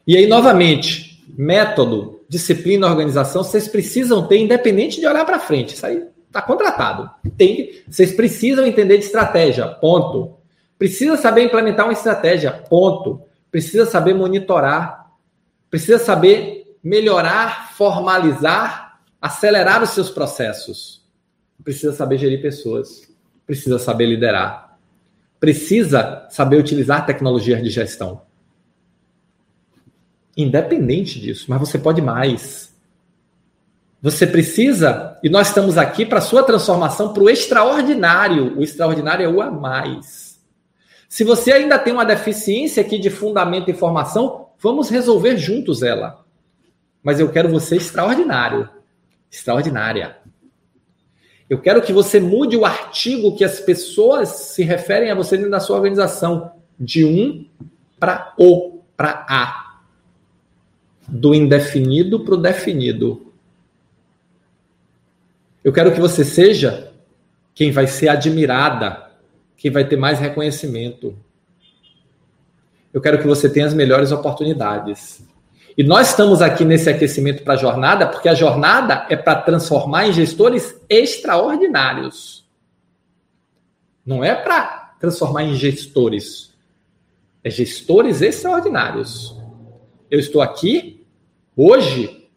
E 0.06 0.16
aí, 0.16 0.26
novamente, 0.26 1.24
método 1.36 2.19
disciplina, 2.30 2.86
organização, 2.86 3.42
vocês 3.42 3.66
precisam 3.66 4.24
ter, 4.24 4.38
independente 4.38 5.00
de 5.00 5.06
olhar 5.06 5.24
para 5.24 5.40
frente. 5.40 5.74
Isso 5.74 5.84
aí 5.84 6.06
está 6.28 6.40
contratado. 6.40 7.10
Tem, 7.36 7.82
vocês 7.88 8.12
precisam 8.12 8.64
entender 8.64 8.98
de 8.98 9.04
estratégia, 9.04 9.66
ponto. 9.66 10.36
Precisa 10.78 11.16
saber 11.16 11.42
implementar 11.42 11.86
uma 11.86 11.92
estratégia, 11.92 12.52
ponto. 12.52 13.20
Precisa 13.50 13.84
saber 13.84 14.14
monitorar. 14.14 15.10
Precisa 15.68 15.98
saber 15.98 16.76
melhorar, 16.84 17.72
formalizar, 17.72 19.00
acelerar 19.20 19.82
os 19.82 19.90
seus 19.90 20.08
processos. 20.08 21.04
Precisa 21.64 21.92
saber 21.92 22.16
gerir 22.16 22.40
pessoas. 22.40 23.12
Precisa 23.44 23.76
saber 23.76 24.06
liderar. 24.06 24.78
Precisa 25.40 26.28
saber 26.30 26.58
utilizar 26.58 27.04
tecnologias 27.04 27.60
de 27.60 27.70
gestão. 27.70 28.22
Independente 30.40 31.20
disso, 31.20 31.46
mas 31.48 31.60
você 31.60 31.78
pode 31.78 32.00
mais. 32.00 32.74
Você 34.00 34.26
precisa, 34.26 35.18
e 35.22 35.28
nós 35.28 35.48
estamos 35.48 35.76
aqui 35.76 36.06
para 36.06 36.18
a 36.18 36.22
sua 36.22 36.42
transformação 36.42 37.12
para 37.12 37.22
o 37.22 37.28
extraordinário. 37.28 38.58
O 38.58 38.62
extraordinário 38.62 39.26
é 39.26 39.28
o 39.28 39.42
a 39.42 39.50
mais. 39.50 40.40
Se 41.06 41.24
você 41.24 41.52
ainda 41.52 41.78
tem 41.78 41.92
uma 41.92 42.06
deficiência 42.06 42.82
aqui 42.82 42.98
de 42.98 43.10
fundamento 43.10 43.70
e 43.70 43.74
formação, 43.74 44.46
vamos 44.58 44.88
resolver 44.88 45.36
juntos 45.36 45.82
ela. 45.82 46.24
Mas 47.02 47.20
eu 47.20 47.30
quero 47.30 47.50
você 47.50 47.76
extraordinário. 47.76 48.68
Extraordinária. 49.30 50.16
Eu 51.50 51.60
quero 51.60 51.82
que 51.82 51.92
você 51.92 52.18
mude 52.18 52.56
o 52.56 52.64
artigo 52.64 53.36
que 53.36 53.44
as 53.44 53.60
pessoas 53.60 54.28
se 54.28 54.62
referem 54.62 55.10
a 55.10 55.14
você 55.14 55.36
dentro 55.36 55.50
da 55.50 55.60
sua 55.60 55.76
organização. 55.76 56.52
De 56.78 57.04
um 57.04 57.44
para 57.98 58.32
o, 58.38 58.80
para 58.96 59.26
a 59.28 59.69
do 61.10 61.34
indefinido 61.34 62.20
para 62.20 62.34
o 62.34 62.36
definido. 62.36 63.32
Eu 65.62 65.72
quero 65.72 65.92
que 65.92 66.00
você 66.00 66.24
seja 66.24 66.92
quem 67.54 67.72
vai 67.72 67.86
ser 67.86 68.08
admirada, 68.08 69.10
quem 69.56 69.70
vai 69.70 69.84
ter 69.84 69.96
mais 69.96 70.18
reconhecimento. 70.18 71.14
Eu 72.92 73.00
quero 73.00 73.18
que 73.18 73.26
você 73.26 73.48
tenha 73.50 73.66
as 73.66 73.74
melhores 73.74 74.12
oportunidades. 74.12 75.22
E 75.76 75.82
nós 75.82 76.10
estamos 76.10 76.40
aqui 76.40 76.64
nesse 76.64 76.88
aquecimento 76.88 77.42
para 77.42 77.54
a 77.54 77.56
jornada, 77.56 78.06
porque 78.06 78.28
a 78.28 78.34
jornada 78.34 79.06
é 79.10 79.16
para 79.16 79.42
transformar 79.42 80.06
em 80.06 80.12
gestores 80.12 80.74
extraordinários. 80.88 82.48
Não 84.04 84.24
é 84.24 84.34
para 84.34 84.94
transformar 84.98 85.44
em 85.44 85.54
gestores. 85.54 86.54
É 87.44 87.50
gestores 87.50 88.22
extraordinários. 88.22 89.36
Eu 90.10 90.18
estou 90.18 90.42
aqui 90.42 90.89
hoje, 91.56 92.28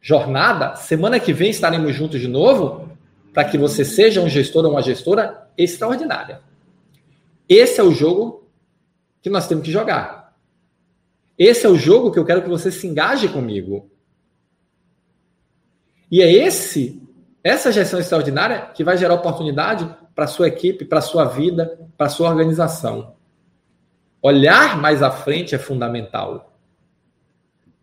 jornada, 0.00 0.76
semana 0.76 1.20
que 1.20 1.32
vem 1.32 1.50
estaremos 1.50 1.94
juntos 1.94 2.20
de 2.20 2.28
novo, 2.28 2.90
para 3.32 3.44
que 3.44 3.56
você 3.56 3.84
seja 3.84 4.20
um 4.20 4.28
gestor 4.28 4.64
ou 4.64 4.72
uma 4.72 4.82
gestora 4.82 5.48
extraordinária. 5.56 6.40
Esse 7.48 7.80
é 7.80 7.82
o 7.82 7.92
jogo 7.92 8.48
que 9.20 9.30
nós 9.30 9.46
temos 9.46 9.64
que 9.64 9.70
jogar. 9.70 10.34
Esse 11.38 11.66
é 11.66 11.68
o 11.68 11.76
jogo 11.76 12.10
que 12.10 12.18
eu 12.18 12.24
quero 12.24 12.42
que 12.42 12.48
você 12.48 12.70
se 12.70 12.86
engaje 12.86 13.28
comigo. 13.28 13.90
E 16.10 16.20
é 16.20 16.30
esse, 16.30 17.02
essa 17.42 17.72
gestão 17.72 17.98
extraordinária 17.98 18.66
que 18.74 18.84
vai 18.84 18.98
gerar 18.98 19.14
oportunidade 19.14 19.88
para 20.14 20.26
sua 20.26 20.48
equipe, 20.48 20.84
para 20.84 21.00
sua 21.00 21.24
vida, 21.24 21.78
para 21.96 22.08
sua 22.08 22.28
organização. 22.28 23.14
Olhar 24.20 24.78
mais 24.80 25.02
à 25.02 25.10
frente 25.10 25.54
é 25.54 25.58
fundamental. 25.58 26.51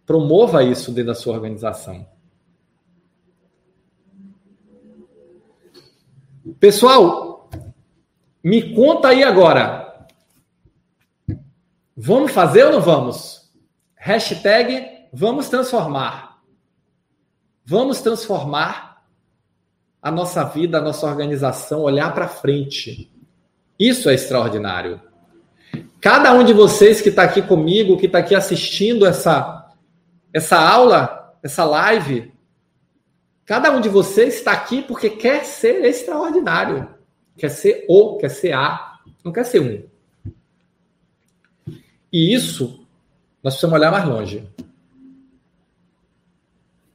Promova 0.10 0.64
isso 0.64 0.92
dentro 0.92 1.14
da 1.14 1.14
sua 1.14 1.36
organização. 1.36 2.04
Pessoal, 6.60 7.48
me 8.44 8.74
conta 8.74 9.10
aí 9.10 9.24
agora. 9.24 10.08
Vamos 11.96 12.32
fazer 12.32 12.64
ou 12.66 12.72
não 12.72 12.82
vamos? 12.82 13.52
Hashtag 13.96 15.08
vamos 15.14 15.48
transformar. 15.48 16.42
Vamos 17.64 18.02
transformar 18.02 19.04
a 20.02 20.10
nossa 20.10 20.44
vida, 20.44 20.80
a 20.80 20.82
nossa 20.82 21.06
organização, 21.06 21.84
olhar 21.84 22.12
para 22.16 22.28
frente. 22.28 23.12
Isso 23.78 24.10
é 24.10 24.16
extraordinário. 24.16 25.00
Cada 26.02 26.34
um 26.34 26.44
de 26.44 26.52
vocês 26.52 27.00
que 27.00 27.10
está 27.10 27.22
aqui 27.22 27.44
comigo, 27.44 27.96
que 27.96 28.08
está 28.08 28.18
aqui 28.18 28.34
assistindo 28.34 29.06
essa, 29.06 29.59
essa 30.34 30.58
aula, 30.60 31.38
essa 31.42 31.64
live, 31.64 32.32
cada 33.46 33.72
um 33.72 33.82
de 33.82 33.90
vocês 33.90 34.36
está 34.36 34.52
aqui 34.52 34.82
porque 34.82 35.10
quer 35.10 35.46
ser 35.46 35.84
extraordinário. 35.86 36.90
Quer 37.38 37.50
ser 37.50 37.86
o, 37.88 38.18
quer 38.18 38.30
ser 38.30 38.54
a, 38.54 39.00
não 39.24 39.32
quer 39.32 39.46
ser 39.46 39.62
um. 39.62 39.90
E 42.12 42.34
isso 42.34 42.86
nós 43.42 43.54
precisamos 43.54 43.80
olhar 43.80 43.92
mais 43.92 44.06
longe. 44.06 44.48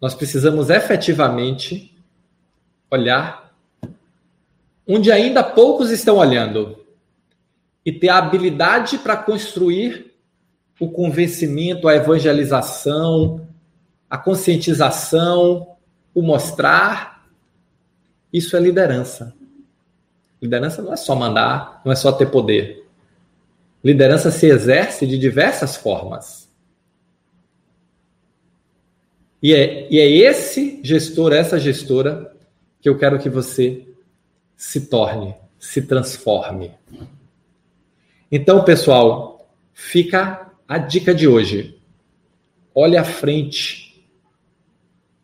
Nós 0.01 0.15
precisamos 0.15 0.69
efetivamente 0.69 1.97
olhar 2.91 3.55
onde 4.87 5.11
ainda 5.11 5.43
poucos 5.43 5.91
estão 5.91 6.17
olhando 6.17 6.85
e 7.85 7.93
ter 7.93 8.11
a 8.11 8.19
habilidade 8.19 8.99
para 8.99 9.17
construir 9.17 10.14
o 10.79 10.91
convencimento, 10.91 11.89
a 11.89 11.95
evangelização, 11.95 13.47
a 14.09 14.19
conscientização, 14.19 15.77
o 16.15 16.23
mostrar. 16.23 17.27
Isso 18.33 18.57
é 18.57 18.61
liderança. 18.61 19.35
Liderança 20.41 20.83
não 20.83 20.93
é 20.93 20.97
só 20.97 21.15
mandar, 21.15 21.81
não 21.85 21.93
é 21.93 21.97
só 21.97 22.13
ter 22.13 22.27
poder. 22.27 22.87
Liderança 23.83 24.31
se 24.31 24.47
exerce 24.47 25.07
de 25.07 25.19
diversas 25.19 25.77
formas. 25.77 26.49
E 29.43 29.53
é, 29.53 29.87
e 29.91 30.01
é 30.01 30.09
esse 30.09 30.81
gestor, 30.83 31.33
essa 31.33 31.59
gestora, 31.59 32.35
que 32.81 32.89
eu 32.89 32.99
quero 32.99 33.19
que 33.19 33.29
você 33.29 33.87
se 34.57 34.87
torne, 34.87 35.35
se 35.59 35.83
transforme. 35.83 36.73
Então, 38.33 38.65
pessoal, 38.65 39.49
fica 39.73 40.44
a 40.69 40.79
dica 40.79 41.15
de 41.15 41.29
hoje. 41.29 41.79
Olhe 42.75 42.97
à 42.97 43.05
frente. 43.05 44.05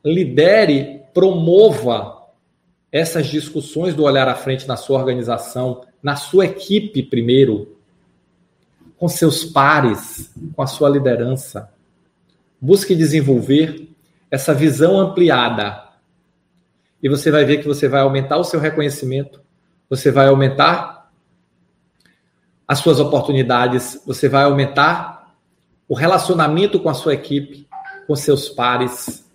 Lidere, 0.05 1.03
promova 1.12 2.20
essas 2.93 3.26
discussões 3.26 3.95
do 3.95 4.05
olhar 4.05 4.28
à 4.28 4.34
frente 4.34 4.66
na 4.66 4.76
sua 4.76 4.99
organização, 4.99 5.84
na 6.03 6.16
sua 6.16 6.47
equipe 6.47 7.03
primeiro, 7.03 7.76
com 8.97 9.09
seus 9.09 9.45
pares, 9.45 10.32
com 10.55 10.62
a 10.62 10.66
sua 10.66 10.88
liderança. 10.88 11.72
Busque 12.61 12.95
desenvolver 12.95 13.88
essa 14.30 14.55
visão 14.55 14.99
ampliada. 14.99 15.88
E 17.03 17.09
você 17.09 17.30
vai 17.30 17.45
ver 17.45 17.59
que 17.59 17.66
você 17.66 17.88
vai 17.88 18.01
aumentar 18.01 18.36
o 18.36 18.45
seu 18.45 18.61
reconhecimento, 18.61 19.41
você 19.88 20.11
vai 20.11 20.28
aumentar 20.28 21.11
as 22.68 22.78
suas 22.78 23.01
oportunidades, 23.01 24.01
você 24.07 24.28
vai 24.28 24.45
aumentar 24.45 25.19
o 25.91 25.95
relacionamento 25.95 26.78
com 26.78 26.88
a 26.88 26.95
sua 26.95 27.14
equipe, 27.14 27.66
com 28.07 28.14
seus 28.14 28.49
pares, 28.49 29.28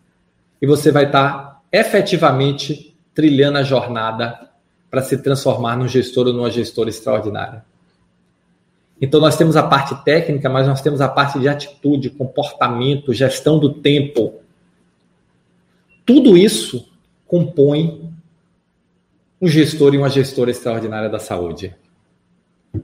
e 0.62 0.66
você 0.66 0.90
vai 0.90 1.08
estar 1.08 1.62
efetivamente 1.70 2.98
trilhando 3.14 3.58
a 3.58 3.64
jornada 3.64 4.50
para 4.90 5.02
se 5.02 5.18
transformar 5.18 5.76
num 5.76 5.86
gestor 5.86 6.28
ou 6.28 6.34
numa 6.34 6.50
gestora 6.50 6.90
extraordinária. 6.90 7.66
Então, 9.02 9.20
nós 9.20 9.36
temos 9.36 9.58
a 9.58 9.64
parte 9.64 10.02
técnica, 10.06 10.48
mas 10.48 10.66
nós 10.66 10.80
temos 10.82 11.02
a 11.02 11.10
parte 11.10 11.38
de 11.38 11.50
atitude, 11.50 12.10
comportamento, 12.10 13.14
gestão 13.14 13.60
do 13.60 13.74
tempo. 13.74 14.40
Tudo 16.06 16.38
isso 16.38 16.90
compõe 17.28 18.10
um 19.42 19.50
gestor 19.50 19.94
e 19.94 19.98
uma 19.98 20.10
gestora 20.10 20.52
extraordinária 20.52 21.10
da 21.10 21.20
saúde. 21.20 21.76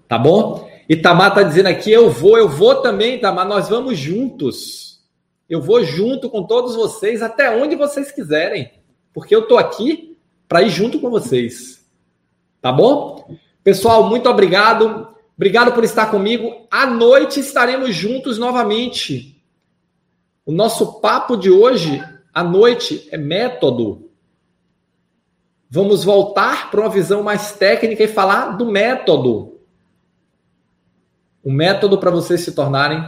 Tá 0.09 0.17
bom? 0.17 0.69
E 0.91 0.97
Tamar 0.97 1.29
está 1.29 1.41
dizendo 1.41 1.67
aqui: 1.67 1.89
eu 1.89 2.09
vou, 2.09 2.37
eu 2.37 2.49
vou 2.49 2.81
também, 2.81 3.17
Tamar, 3.17 3.47
nós 3.47 3.69
vamos 3.69 3.97
juntos. 3.97 4.99
Eu 5.49 5.61
vou 5.61 5.81
junto 5.85 6.29
com 6.29 6.43
todos 6.43 6.75
vocês, 6.75 7.21
até 7.21 7.49
onde 7.55 7.77
vocês 7.77 8.11
quiserem, 8.11 8.69
porque 9.13 9.33
eu 9.33 9.43
estou 9.43 9.57
aqui 9.57 10.17
para 10.49 10.63
ir 10.63 10.69
junto 10.69 10.99
com 10.99 11.09
vocês. 11.09 11.89
Tá 12.61 12.73
bom? 12.73 13.37
Pessoal, 13.63 14.09
muito 14.09 14.27
obrigado. 14.27 15.07
Obrigado 15.33 15.71
por 15.71 15.85
estar 15.85 16.11
comigo. 16.11 16.67
À 16.69 16.85
noite 16.85 17.39
estaremos 17.39 17.95
juntos 17.95 18.37
novamente. 18.37 19.41
O 20.45 20.51
nosso 20.51 20.99
papo 20.99 21.37
de 21.37 21.49
hoje, 21.49 22.03
à 22.33 22.43
noite, 22.43 23.07
é 23.13 23.17
método. 23.17 24.11
Vamos 25.69 26.03
voltar 26.03 26.69
para 26.69 26.81
uma 26.81 26.89
visão 26.89 27.23
mais 27.23 27.53
técnica 27.53 28.03
e 28.03 28.09
falar 28.09 28.57
do 28.57 28.65
método. 28.65 29.50
O 31.43 31.51
método 31.51 31.97
para 31.97 32.11
vocês 32.11 32.41
se 32.41 32.51
tornarem 32.51 33.03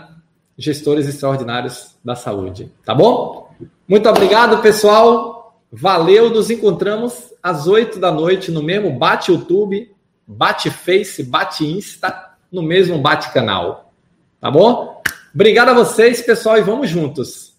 gestores 0.57 1.07
extraordinários 1.07 1.95
da 2.03 2.15
saúde. 2.15 2.71
Tá 2.86 2.93
bom? 2.93 3.49
Muito 3.88 4.09
obrigado, 4.09 4.61
pessoal. 4.61 5.57
Valeu. 5.71 6.29
Nos 6.29 6.49
encontramos 6.49 7.34
às 7.41 7.67
oito 7.67 7.99
da 7.99 8.11
noite 8.11 8.51
no 8.51 8.61
mesmo 8.61 8.97
Bate 8.97 9.31
YouTube 9.31 9.93
bate 10.27 10.69
Face, 10.69 11.23
bate 11.23 11.65
Insta, 11.65 12.31
no 12.51 12.61
mesmo 12.61 12.97
bate 12.99 13.31
canal. 13.34 13.93
Tá 14.39 14.49
bom? 14.49 15.01
Obrigado 15.34 15.69
a 15.69 15.73
vocês, 15.73 16.21
pessoal, 16.21 16.57
e 16.57 16.61
vamos 16.61 16.89
juntos. 16.89 17.52